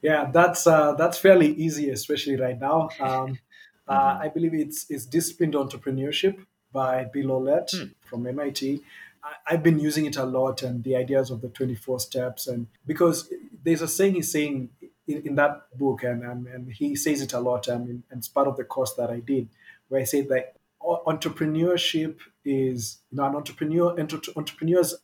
[0.01, 2.89] Yeah, that's uh, that's fairly easy, especially right now.
[2.99, 3.37] Um,
[3.87, 4.21] uh, mm-hmm.
[4.23, 7.83] I believe it's it's Disciplined Entrepreneurship by Bill Aulet hmm.
[8.05, 8.81] from MIT.
[9.23, 12.67] I, have been using it a lot, and the ideas of the 24 steps, and
[12.85, 13.31] because
[13.63, 14.69] there's a saying he's saying
[15.07, 18.27] in, in that book, and, and and he says it a lot, and, and it's
[18.27, 19.49] part of the course that I did,
[19.89, 23.91] where I said that entrepreneurship is you know an entrepreneur
[24.35, 24.95] entrepreneurs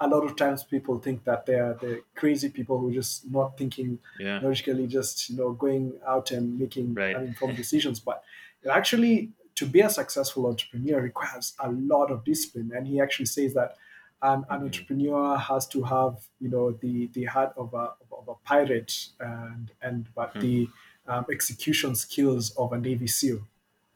[0.00, 3.58] a lot of times people think that they're the crazy people who are just not
[3.58, 4.40] thinking yeah.
[4.42, 7.16] logically, just you know going out and making right.
[7.16, 8.00] informed decisions.
[8.00, 8.22] But
[8.68, 12.72] actually, to be a successful entrepreneur requires a lot of discipline.
[12.74, 13.76] And he actually says that
[14.22, 14.52] an, mm-hmm.
[14.54, 18.92] an entrepreneur has to have you know the the heart of a of a pirate
[19.20, 20.40] and and but mm-hmm.
[20.40, 20.68] the
[21.06, 23.40] um, execution skills of a Navy SEAL,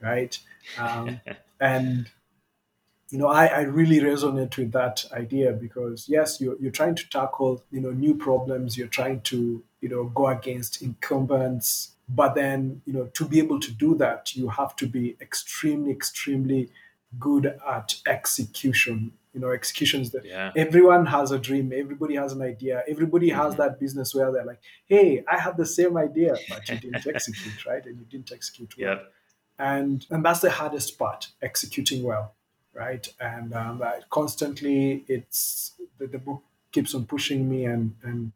[0.00, 0.38] right?
[0.79, 1.20] Um,
[1.61, 2.11] and
[3.11, 7.09] you know, I, I really resonate with that idea because yes, you're, you're trying to
[7.09, 8.77] tackle, you know, new problems.
[8.77, 11.93] You're trying to, you know, go against incumbents.
[12.08, 15.90] But then, you know, to be able to do that, you have to be extremely,
[15.90, 16.70] extremely
[17.18, 19.12] good at execution.
[19.32, 20.52] You know, execution is that yeah.
[20.54, 23.40] everyone has a dream, everybody has an idea, everybody mm-hmm.
[23.40, 27.06] has that business where they're like, hey, I had the same idea, but you didn't
[27.14, 27.84] execute, right?
[27.84, 28.90] And you didn't execute well.
[28.90, 29.12] Yep.
[29.58, 32.34] And and that's the hardest part, executing well
[32.74, 33.06] right?
[33.20, 38.32] And um, constantly, it's the, the, book keeps on pushing me, and and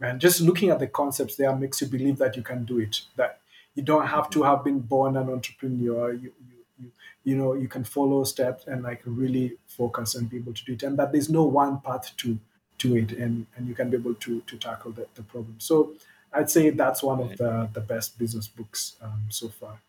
[0.00, 3.02] and just looking at the concepts there makes you believe that you can do it.
[3.16, 3.40] That
[3.74, 6.12] you don't have to have been born an entrepreneur.
[6.12, 6.92] You you you,
[7.24, 10.72] you know you can follow steps and like really focus and be able to do
[10.74, 12.38] it, and that there's no one path to
[12.78, 15.56] to it, and and you can be able to to tackle the, the problem.
[15.58, 15.94] So.
[16.32, 19.80] I'd say that's one of the, the best business books um, so far.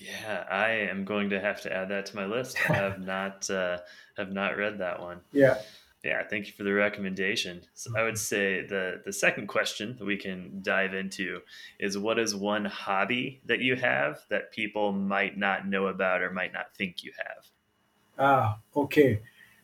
[0.00, 2.58] Yeah, I am going to have to add that to my list.
[2.70, 3.78] I have not uh,
[4.16, 5.20] have not read that one.
[5.32, 5.58] Yeah.
[6.06, 7.62] Yeah, thank you for the recommendation.
[7.74, 8.18] So I would mm-hmm.
[8.18, 11.40] say the the second question that we can dive into
[11.80, 16.30] is what is one hobby that you have that people might not know about or
[16.30, 17.44] might not think you have?
[18.20, 19.20] Ah, okay.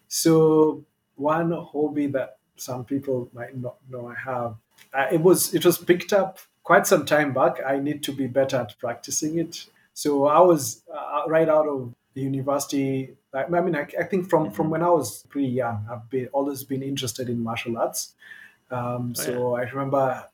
[0.09, 4.57] So one hobby that some people might not know I have.
[4.93, 7.61] Uh, it was it was picked up quite some time back.
[7.65, 9.67] I need to be better at practicing it.
[9.95, 13.17] So I was uh, right out of the university.
[13.33, 16.29] I, I mean, I, I, think from from when I was pretty young, I've been
[16.33, 18.15] always been interested in martial arts.
[18.71, 19.63] Um, oh, so yeah.
[19.63, 20.25] I remember,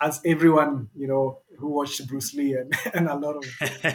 [0.00, 3.44] as everyone you know who watched Bruce Lee and, and a lot of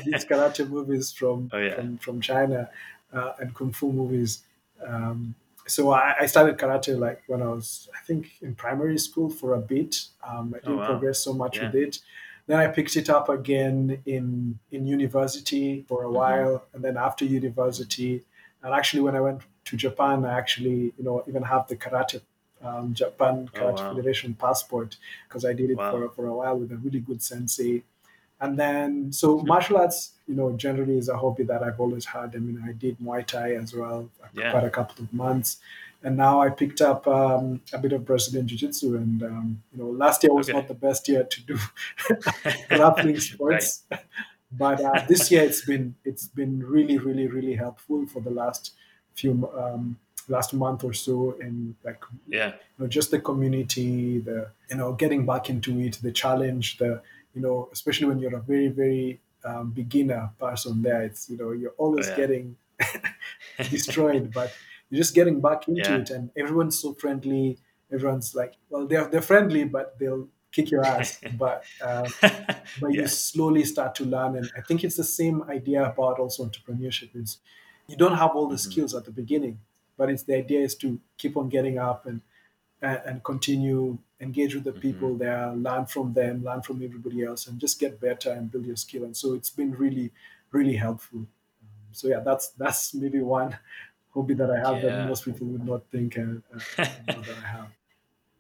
[0.06, 1.76] these karate movies from oh, yeah.
[1.76, 2.70] from, from China
[3.14, 4.44] uh, and kung fu movies.
[4.86, 5.36] Um,
[5.68, 9.54] so I, I, started karate like when I was, I think, in primary school for
[9.54, 9.96] a bit.
[10.28, 10.88] Um, I oh, didn't oh, wow.
[10.88, 11.66] progress so much yeah.
[11.66, 12.00] with it.
[12.52, 16.16] Then I picked it up again in in university for a mm-hmm.
[16.16, 18.24] while, and then after university,
[18.62, 22.20] and actually when I went to Japan, I actually you know even have the karate
[22.62, 23.96] um, Japan oh, Karate oh, wow.
[23.96, 24.98] Federation passport
[25.30, 25.92] because I did it wow.
[25.92, 27.84] for, for a while with a really good sensei.
[28.42, 29.48] And then, so mm-hmm.
[29.48, 32.36] martial arts, you know, generally is a hobby that I've always had.
[32.36, 34.52] I mean, I did Muay Thai as well, yeah.
[34.52, 35.58] quite a couple of months
[36.04, 38.96] and now I picked up um, a bit of Brazilian Jiu Jitsu.
[38.96, 40.58] And um, you know, last year was okay.
[40.58, 41.58] not the best year to do
[42.70, 44.00] grappling sports, right.
[44.52, 48.74] but uh, this year it's been it's been really, really, really helpful for the last
[49.14, 49.98] few um,
[50.28, 51.36] last month or so.
[51.40, 56.00] And like, yeah, you know, just the community, the you know, getting back into it,
[56.02, 57.02] the challenge, the
[57.36, 61.52] you know, especially when you're a very, very um, beginner person there, it's you know,
[61.52, 62.18] you're always oh, yeah.
[62.18, 62.56] getting
[63.70, 64.52] destroyed, but
[64.92, 65.98] you're just getting back into yeah.
[65.98, 67.58] it and everyone's so friendly
[67.92, 73.02] everyone's like well they're, they're friendly but they'll kick your ass, but uh, but yeah.
[73.04, 74.36] you slowly start to learn.
[74.36, 77.16] And I think it's the same idea about also entrepreneurship.
[77.16, 77.38] Is
[77.88, 78.70] you don't have all the Mhm.
[78.72, 79.60] skills at the beginning,
[79.98, 82.20] but it's the idea is to keep on getting up and
[82.82, 84.82] and, and continue engage with the Mhm.
[84.82, 88.66] people there, learn from them, learn from everybody else, and just get better and build
[88.66, 89.06] your skill.
[89.06, 90.12] And so it's been really
[90.52, 91.20] really helpful.
[91.20, 93.58] Um, so yeah, that's that's maybe one
[94.14, 94.90] hobby that I have Yeah.
[94.98, 97.68] that most people would not think uh, uh, that I have.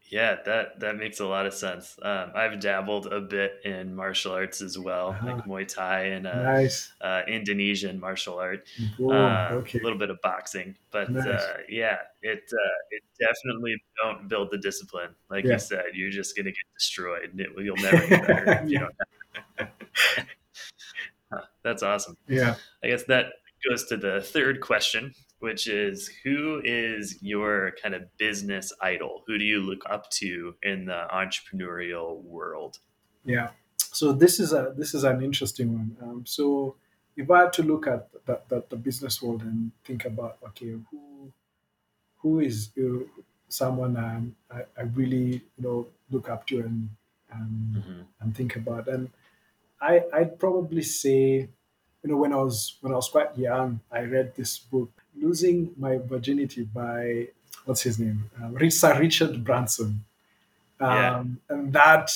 [0.09, 1.97] Yeah, that that makes a lot of sense.
[2.01, 5.41] Um, I've dabbled a bit in martial arts as well, like Uh-huh.
[5.47, 6.91] Muay Thai and uh, Nice.
[6.99, 8.67] uh, Indonesian martial art.
[8.97, 9.11] Boom.
[9.11, 9.79] Uh, okay.
[9.79, 11.25] A little bit of boxing, but Nice.
[11.25, 15.15] uh, yeah, it uh, it definitely don't build the discipline.
[15.29, 15.53] Like Yeah.
[15.53, 17.29] you said, you're just gonna get destroyed.
[17.31, 18.87] and it- You'll never get better if you Yeah.
[19.57, 19.69] don't.
[21.31, 22.17] Huh, that's awesome.
[22.27, 22.55] Yeah.
[22.83, 23.27] I guess that
[23.69, 29.23] goes to the third question, which is who is your kind of business idol?
[29.27, 32.79] Who do you look up to in the entrepreneurial world?
[33.25, 33.49] Yeah.
[33.77, 35.97] So this is a this is an interesting one.
[36.01, 36.75] Um, so
[37.17, 40.71] if I had to look at the, the, the business world and think about okay,
[40.89, 41.33] who
[42.17, 43.03] who is uh,
[43.49, 46.89] someone um, I, I really you know look up to and
[47.33, 48.05] um, Mhm.
[48.19, 49.09] and think about, and
[49.81, 51.49] I I'd probably say
[52.03, 55.71] you know when I was when I was quite young, I read this book, "Losing
[55.77, 57.27] My Virginity" by
[57.65, 60.03] what's his name, um, Sir Richard Branson,
[60.79, 61.17] Yeah.
[61.19, 62.11] um, and that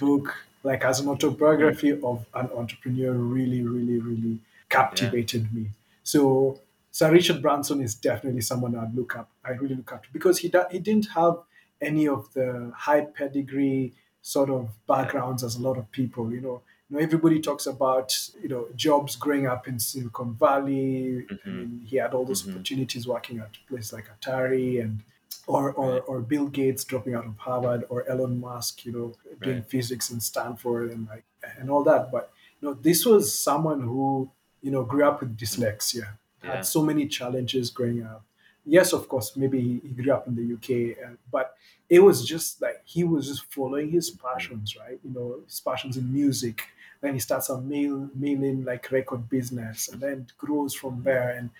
[0.00, 5.70] book, like as an autobiography of an entrepreneur, really, really, really captivated me.
[6.02, 6.60] So
[6.90, 9.30] Sir Richard Branson is definitely someone I'd look up.
[9.44, 11.38] I really look up to because he da- he didn't have
[11.80, 16.32] any of the high pedigree sort of backgrounds as a lot of people.
[16.32, 16.62] You know,
[16.94, 21.26] you know everybody talks about you know jobs growing up in Silicon Valley.
[21.30, 21.46] I Mhm.
[21.58, 22.50] mean, he had all those Mhm.
[22.54, 25.02] opportunities working at places like Atari and
[25.46, 29.08] or, or, or Bill Gates dropping out of Harvard or Elon Musk, you know,
[29.42, 29.66] doing Right.
[29.74, 31.24] physics in Stanford and like
[31.58, 32.02] and all that.
[32.12, 34.30] But you know, this was someone who
[34.62, 36.06] you know grew up with dyslexia,
[36.42, 36.56] Yeah.
[36.56, 38.22] had so many challenges growing up.
[38.64, 41.46] Yes, of course, maybe he, grew up in the UK, and, but
[41.90, 44.98] it was just like he was just following his passions, right?
[45.04, 46.56] You know, his passions in music.
[47.04, 51.28] Then he starts a mail mailing like record business, and then grows from there.
[51.38, 51.50] And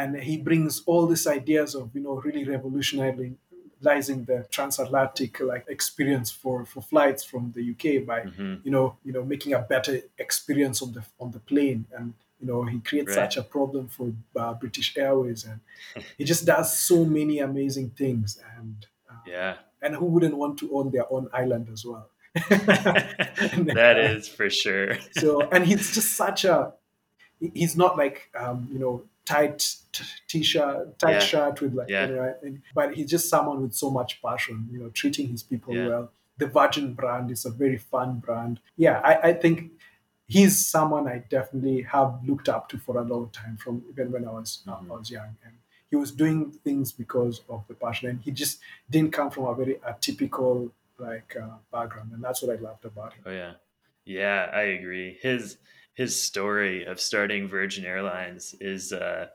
[0.00, 6.30] and he brings all these ideas of you know really revolutionizing the transatlantic like experience
[6.30, 8.64] for for flights from the UK by Mhm.
[8.64, 12.46] you know you know making a better experience on the on the plane and you
[12.48, 13.22] know he creates Right.
[13.32, 14.06] such a problem for
[14.42, 15.60] uh, British Airways and
[16.18, 19.54] he just does so many amazing things and uh, Yeah.
[19.84, 22.06] and who wouldn't want to own their own island as well
[23.74, 24.96] that is for sure.
[25.12, 26.72] so and he's just such a,
[27.54, 31.18] he's not like um, you know tight t- t-shirt tight Yeah.
[31.20, 32.06] shirt with like Yeah.
[32.08, 35.74] you know, but he's just someone with so much passion you know treating his people
[35.74, 35.88] Yeah.
[35.88, 39.72] well the virgin brand is a very fun brand yeah I, I think
[40.26, 44.24] he's someone i definitely have looked up to for a long time from even when
[44.26, 44.90] i was uh, Mhm.
[44.90, 45.54] I was young and
[45.90, 48.60] he was doing things because of the passion and he just
[48.90, 53.12] didn't come from a very atypical like uh, background and that's what i loved about
[53.12, 53.52] him Oh yeah.
[54.08, 55.18] Yeah, I agree.
[55.20, 55.58] His
[55.92, 59.26] his story of starting Virgin Airlines is uh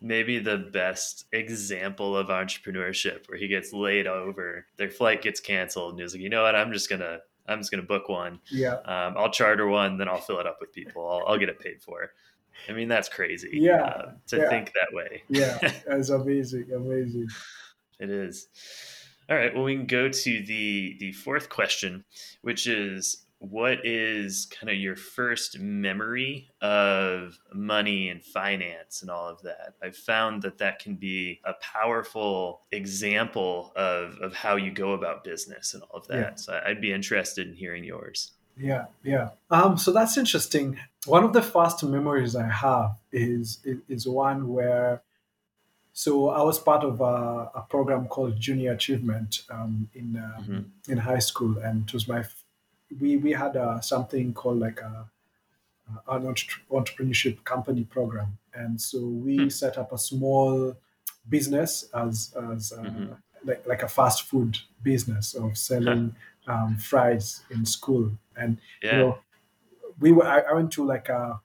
[0.00, 5.94] maybe the best example of entrepreneurship where he gets laid over, their flight gets canceled
[5.94, 6.54] and he's like, "You know what?
[6.54, 8.38] I'm just going to I'm just to book one.
[8.48, 11.08] yeah Um, I'll charter one, then I'll fill it up with people.
[11.08, 12.12] I'll, I'll get it paid for."
[12.68, 13.50] I mean, that's crazy.
[13.54, 14.48] Yeah, uh, to yeah.
[14.50, 15.24] think that way.
[15.28, 15.58] yeah
[15.88, 17.26] it's amazing amazing
[17.98, 18.46] It is.
[19.32, 19.54] All right.
[19.54, 22.04] Well, we can go to the the fourth question,
[22.42, 29.30] which is what is kind of your first memory of money and finance and all
[29.30, 29.72] of that?
[29.82, 35.24] I've found that that can be a powerful example of of how you go about
[35.24, 36.32] business and all of that.
[36.32, 36.34] Yeah.
[36.34, 38.32] So I'd be interested in hearing yours.
[38.58, 39.30] Yeah, yeah.
[39.50, 40.78] Um, so that's interesting.
[41.06, 45.00] One of the first memories I have is is, is one where,
[45.92, 50.64] so I was part of a, a program called Junior Achievement um, in um, Mhm.
[50.92, 52.44] in high school, and it was my f-
[53.00, 55.08] we we had uh, something called like a
[56.08, 59.48] an entre- entrepreneurship company program, and so we Hmm.
[59.48, 60.74] set up a small
[61.28, 63.16] business as as uh, Mhm.
[63.44, 66.14] like like a fast food business of selling
[66.46, 68.92] um, fries in school, and Yeah.
[68.92, 69.18] you know
[70.00, 71.40] we were I, I went to like a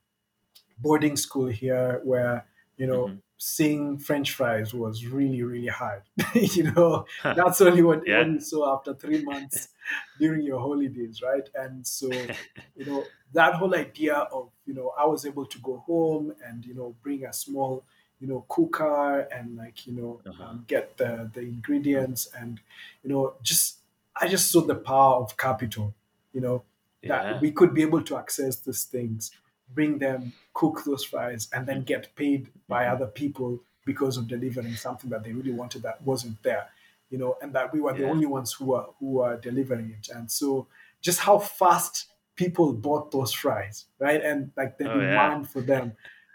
[0.80, 2.46] boarding school here where
[2.78, 3.22] you know Mhm.
[3.38, 6.02] Seeing french fries was really really hard
[6.34, 7.36] you know Huh.
[7.36, 8.20] that's only what, Yeah.
[8.20, 9.70] what you saw after three months
[10.18, 12.10] during your holidays right and so
[12.76, 16.66] you know that whole idea of you know i was able to go home and
[16.66, 17.84] you know bring a small
[18.20, 20.44] you know cooker and like you know Uh-huh.
[20.46, 22.60] um, get the the ingredients and
[23.04, 23.78] you know just
[24.20, 25.94] I just saw the power of capital,
[26.34, 26.64] you know,
[27.06, 29.30] that we could be able to access these things,
[29.74, 32.92] bring them, cook those fries, and then get paid by Mhm.
[32.94, 36.70] other people because of delivering something that they really wanted that wasn't there,
[37.10, 40.10] you know, and that we were the only ones who were who were delivering it.
[40.10, 40.68] And so
[41.02, 44.22] just how fast people bought those fries, right?
[44.22, 45.36] And like the Oh, yeah.
[45.36, 45.94] demand for them.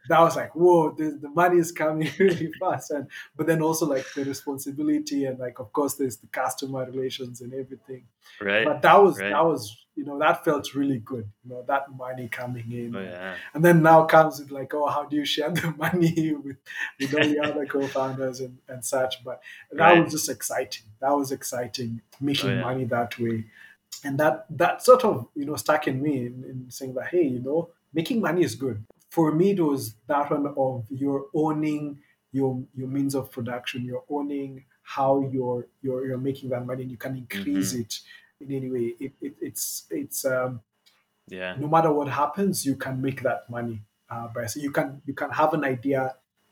[0.08, 2.90] That was like, whoa, the, the money is coming really fast.
[2.90, 7.40] And but then also like the responsibility and like of course there's the customer relations
[7.40, 8.04] and everything
[8.40, 8.64] Right.
[8.64, 9.30] but that was right.
[9.30, 13.00] that was you know that felt really good you know that money coming in Oh
[13.00, 13.34] yeah.
[13.54, 16.56] and then now comes with like oh how do you share the money with
[16.98, 19.40] with all the other co-founders and, and such but
[19.72, 20.02] that Right.
[20.04, 22.60] was just exciting that was exciting making Oh, yeah.
[22.62, 23.44] money that way
[24.04, 27.22] and that that sort of you know stuck in me in, in saying that hey
[27.24, 28.82] you know making money is good
[29.14, 31.84] for me it was that one of you're owning
[32.38, 34.52] your your means of production you're owning
[34.94, 37.82] how you're you're, you're making that money and you can increase Mm-hmm.
[37.82, 37.92] it
[38.42, 39.64] in any way it, it, it's
[40.00, 40.52] it's um
[41.28, 41.54] Yeah.
[41.58, 43.78] no matter what happens, you can make that money.
[44.10, 46.00] Uh, by so you can you can have an idea,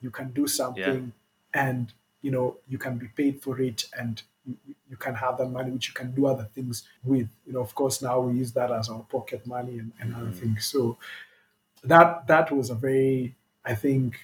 [0.05, 1.13] you can do something,
[1.53, 1.93] and
[2.25, 5.71] you know you can be paid for it, and you, you- can have that money
[5.75, 7.29] which you can do other things with.
[7.47, 10.33] You know, of course, now we use that as our pocket money and, and other
[10.33, 10.41] Mhm.
[10.41, 10.61] things.
[10.75, 10.81] So
[11.85, 14.17] that that was a very I think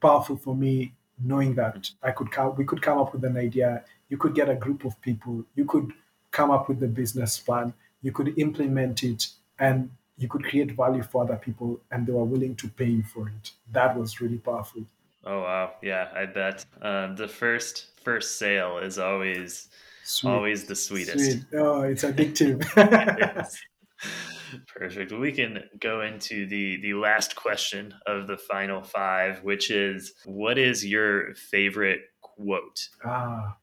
[0.00, 3.84] powerful for me knowing that I could come, we could come up with an idea.
[4.08, 5.44] You could get a group of people.
[5.54, 5.92] You could
[6.30, 7.74] come up with the business plan.
[8.02, 12.24] You could implement it, and you could create value for other people, and they were
[12.24, 13.52] willing to pay you for it.
[13.72, 14.82] That was really powerful.
[15.24, 15.72] Oh wow.
[15.82, 16.64] Yeah, I bet.
[16.80, 19.68] Um, the first first sale is always
[20.04, 20.30] Sweet.
[20.30, 21.32] always the sweetest.
[21.32, 21.44] Sweet.
[21.54, 22.64] Oh, it's addictive.
[24.66, 25.12] Perfect.
[25.12, 30.58] We can go into the the last question of the final five, which is, what
[30.58, 32.88] is your favorite quote?
[33.04, 33.56] ah,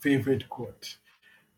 [0.00, 0.96] favorite quote.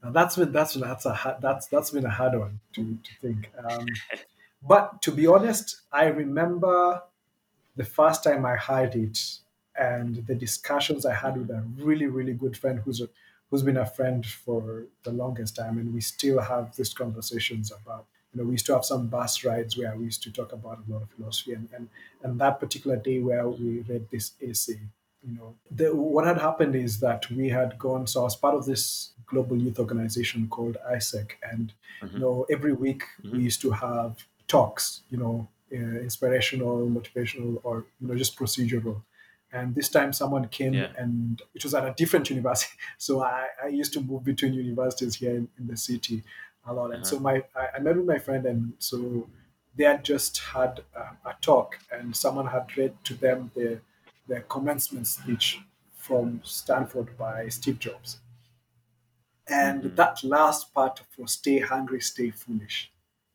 [0.02, 3.10] Now that's been that's that's a hard- that's that's been a hard one to, to
[3.20, 3.50] think.
[3.64, 3.86] Um,
[4.62, 7.02] but to be honest, I remember
[7.76, 9.18] the first time I heard it
[9.78, 13.08] and the discussions I had with a really really good friend who's a,
[13.50, 18.06] who's been a friend for the longest time, and we still have these conversations about.
[18.32, 20.80] You know, we used to have some bus rides where we used to talk about
[20.86, 21.88] a lot of philosophy, and and,
[22.22, 24.80] and that particular day where we read this essay,
[25.26, 28.06] you know, the, what had happened is that we had gone.
[28.06, 31.72] So I was part of this global youth organization called AIESEC, and
[32.02, 32.20] you Mhm.
[32.20, 33.32] know, every week Mhm.
[33.32, 35.76] we used to have talks, you know, uh,
[36.08, 39.02] inspirational, motivational, or you know, just procedural.
[39.52, 40.92] And this time, someone came, Yeah.
[41.02, 42.76] and it was at a different university.
[42.98, 46.22] So I, I used to move between universities here in, in the city
[46.68, 46.92] a lot.
[46.92, 49.28] And so my I, I met with my friend, and so
[49.76, 53.80] they had just had uh, a talk, and someone had read to them the
[54.28, 55.60] the commencement speech
[55.96, 58.20] from Stanford by Steve Jobs.
[59.48, 59.96] And Mhm.
[59.96, 62.92] that last part was "Stay hungry, stay foolish."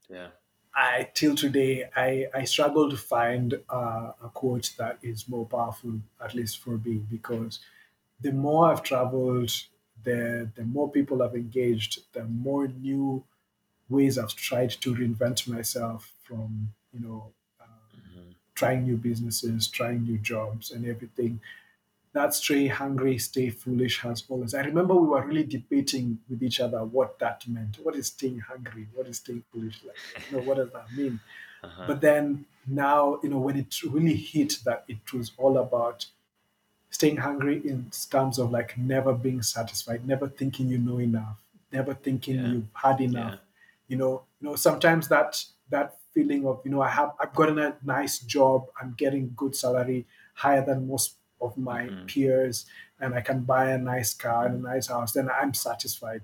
[0.09, 0.29] Yeah.
[0.75, 6.01] I till today I, I struggle to find uh, a quote that is more powerful,
[6.21, 7.59] at least for me, because
[8.21, 9.51] the more I've traveled,
[10.03, 13.25] the the more people I've engaged, the more new
[13.89, 17.33] ways I've tried to reinvent myself from you know
[17.93, 18.33] Mhm.
[18.55, 21.39] trying new businesses, trying new jobs, and everything.
[22.13, 24.53] That stay hungry, stay foolish has always.
[24.55, 27.77] I remember we were really debating with each other what that meant.
[27.83, 28.89] What is staying hungry?
[28.93, 29.83] What is staying foolish?
[29.83, 29.97] Like,
[30.27, 31.21] you know, what does that mean?
[31.63, 31.95] Uh-huh.
[31.95, 36.07] But then now, you know, when it really hit that it was all about
[36.97, 37.79] staying hungry in
[38.15, 41.37] terms of like never being satisfied, never thinking you know enough,
[41.77, 42.47] never thinking Yeah.
[42.51, 43.33] you've had enough.
[43.33, 43.39] Yeah.
[43.91, 45.31] You know, you know, sometimes that
[45.75, 49.55] that feeling of, you know, I have I've gotten a nice job, I'm getting good
[49.63, 50.05] salary,
[50.43, 51.07] higher than most
[51.41, 52.05] of my Mhm.
[52.09, 52.65] peers,
[53.01, 56.23] and I can buy a nice car and a nice house, then I'm satisfied.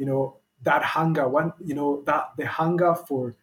[0.00, 0.24] You know,
[0.68, 3.34] that hunger, one, you know, that the hunger for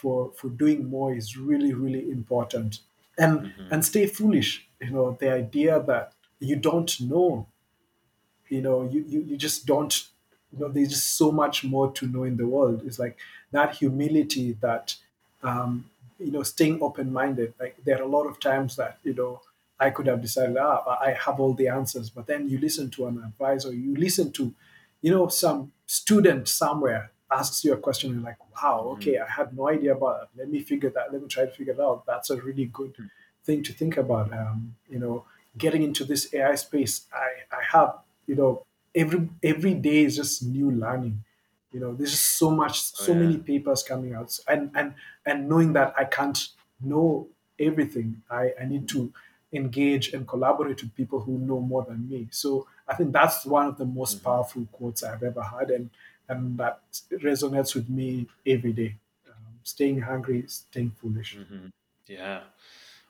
[0.00, 2.72] for for doing more is really, really important.
[3.24, 3.68] And Mhm.
[3.72, 4.50] and stay foolish.
[4.84, 7.48] You know, the idea that you don't know.
[8.48, 10.08] You know you, you you just don't
[10.52, 12.82] you know there's just so much more to know in the world.
[12.84, 13.18] It's like
[13.52, 14.96] that humility that
[15.42, 17.54] um you know staying open-minded.
[17.58, 19.40] Like there are a lot of times that you know
[19.80, 22.10] i could have decided ah i have all the answers.
[22.10, 24.54] But then you listen to an advisor you listen to
[25.00, 29.26] you know some student somewhere asks you a question and you're like wow okay i
[29.28, 30.38] had no idea about that.
[30.38, 32.04] Let me figure that let me try to figure it out.
[32.06, 32.94] That's a really good
[33.44, 35.24] thing to think about um, you know
[35.56, 38.64] getting into this ai space i i have you know
[38.94, 41.22] every every day is just new learning
[41.72, 43.18] you know there's just so much so yeah.
[43.20, 44.94] many papers coming out and and
[45.26, 46.48] and knowing that i can't
[46.80, 47.26] know
[47.58, 49.12] everything i i need to
[49.52, 53.66] engage and collaborate with people who know more than me so i think that's one
[53.66, 54.24] of the most Mhm.
[54.24, 55.90] powerful quotes i've ever had and
[56.28, 56.80] and that
[57.10, 58.96] resonates with me every day.
[59.28, 61.36] Um, staying hungry, staying foolish.
[61.36, 61.66] Mm-hmm.
[62.06, 62.40] Yeah.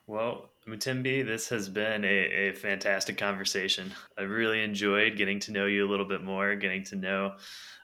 [0.07, 2.09] Well, Mutembei, this has been a,
[2.49, 3.93] a fantastic conversation.
[4.19, 7.35] I really enjoyed getting to know you a little bit more, getting to know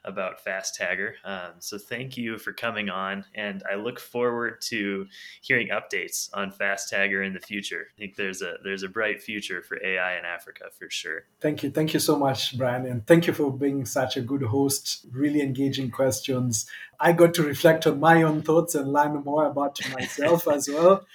[0.04, 1.12] about Fastagger.
[1.24, 5.06] Um, so thank you for coming on, and I look forward to
[5.42, 7.88] hearing updates on Fastagger in the future.
[7.96, 11.24] I think there's a there's a bright future for AI in Africa for sure.
[11.40, 14.42] Thank you, thank you so much, Brian, and thank you for being such a good
[14.42, 15.06] host.
[15.12, 16.66] Really engaging questions.
[16.98, 21.06] I got to reflect on my own thoughts and learn more about myself as well.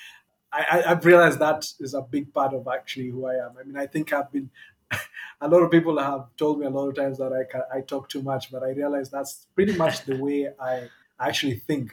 [0.55, 3.51] I, have realized that is a big part of actually who I am.
[3.59, 4.49] I mean, I think I've been,
[5.41, 8.09] a lot of people have told me a lot of times that I, I talk
[8.09, 10.89] too much, but I realize that's pretty much the way I
[11.19, 11.91] actually think.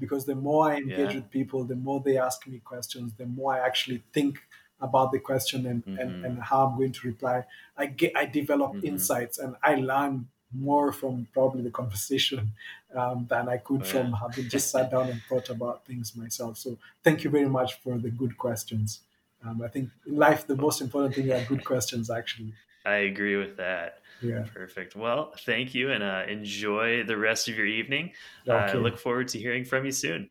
[0.00, 1.14] Because the more I engage yeah.
[1.14, 4.38] with people, the more they ask me questions, the more I actually think
[4.80, 5.98] about the question and, mm-hmm.
[5.98, 7.44] and, and how I'm going to reply.
[7.76, 8.86] I get I develop mm-hmm.
[8.86, 12.52] insights and I learn more from probably the conversation
[12.94, 13.90] um, than I could oh, yeah.
[13.92, 16.58] from having just sat down and thought about things myself.
[16.58, 19.00] So thank you very much for the good questions.
[19.46, 22.54] Um, I think in life, the most important thing are good questions, actually.
[22.86, 24.00] I agree with that.
[24.22, 24.44] Yeah.
[24.54, 24.96] Perfect.
[24.96, 28.12] Well, thank you and uh, enjoy the rest of your evening.
[28.48, 28.72] Okay.
[28.72, 30.30] I uh, look forward to hearing from you soon.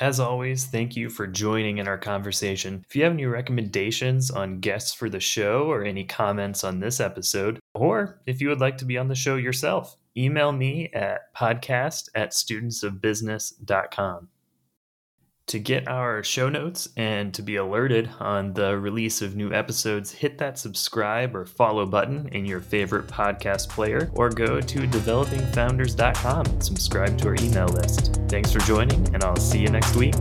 [0.00, 2.82] As always, thank you for joining in our conversation.
[2.88, 7.00] If you have any recommendations on guests for the show or any comments on this
[7.00, 11.34] episode, or if you would like to be on the show yourself, email me at
[11.36, 14.28] podcast at studentsofbusiness.com.
[15.50, 20.12] To get our show notes and to be alerted on the release of new episodes,
[20.12, 26.46] hit that subscribe or follow button in your favorite podcast player or go to developingfounders.com
[26.46, 28.20] and subscribe to our email list.
[28.28, 30.14] Thanks for joining, and I'll see you next week.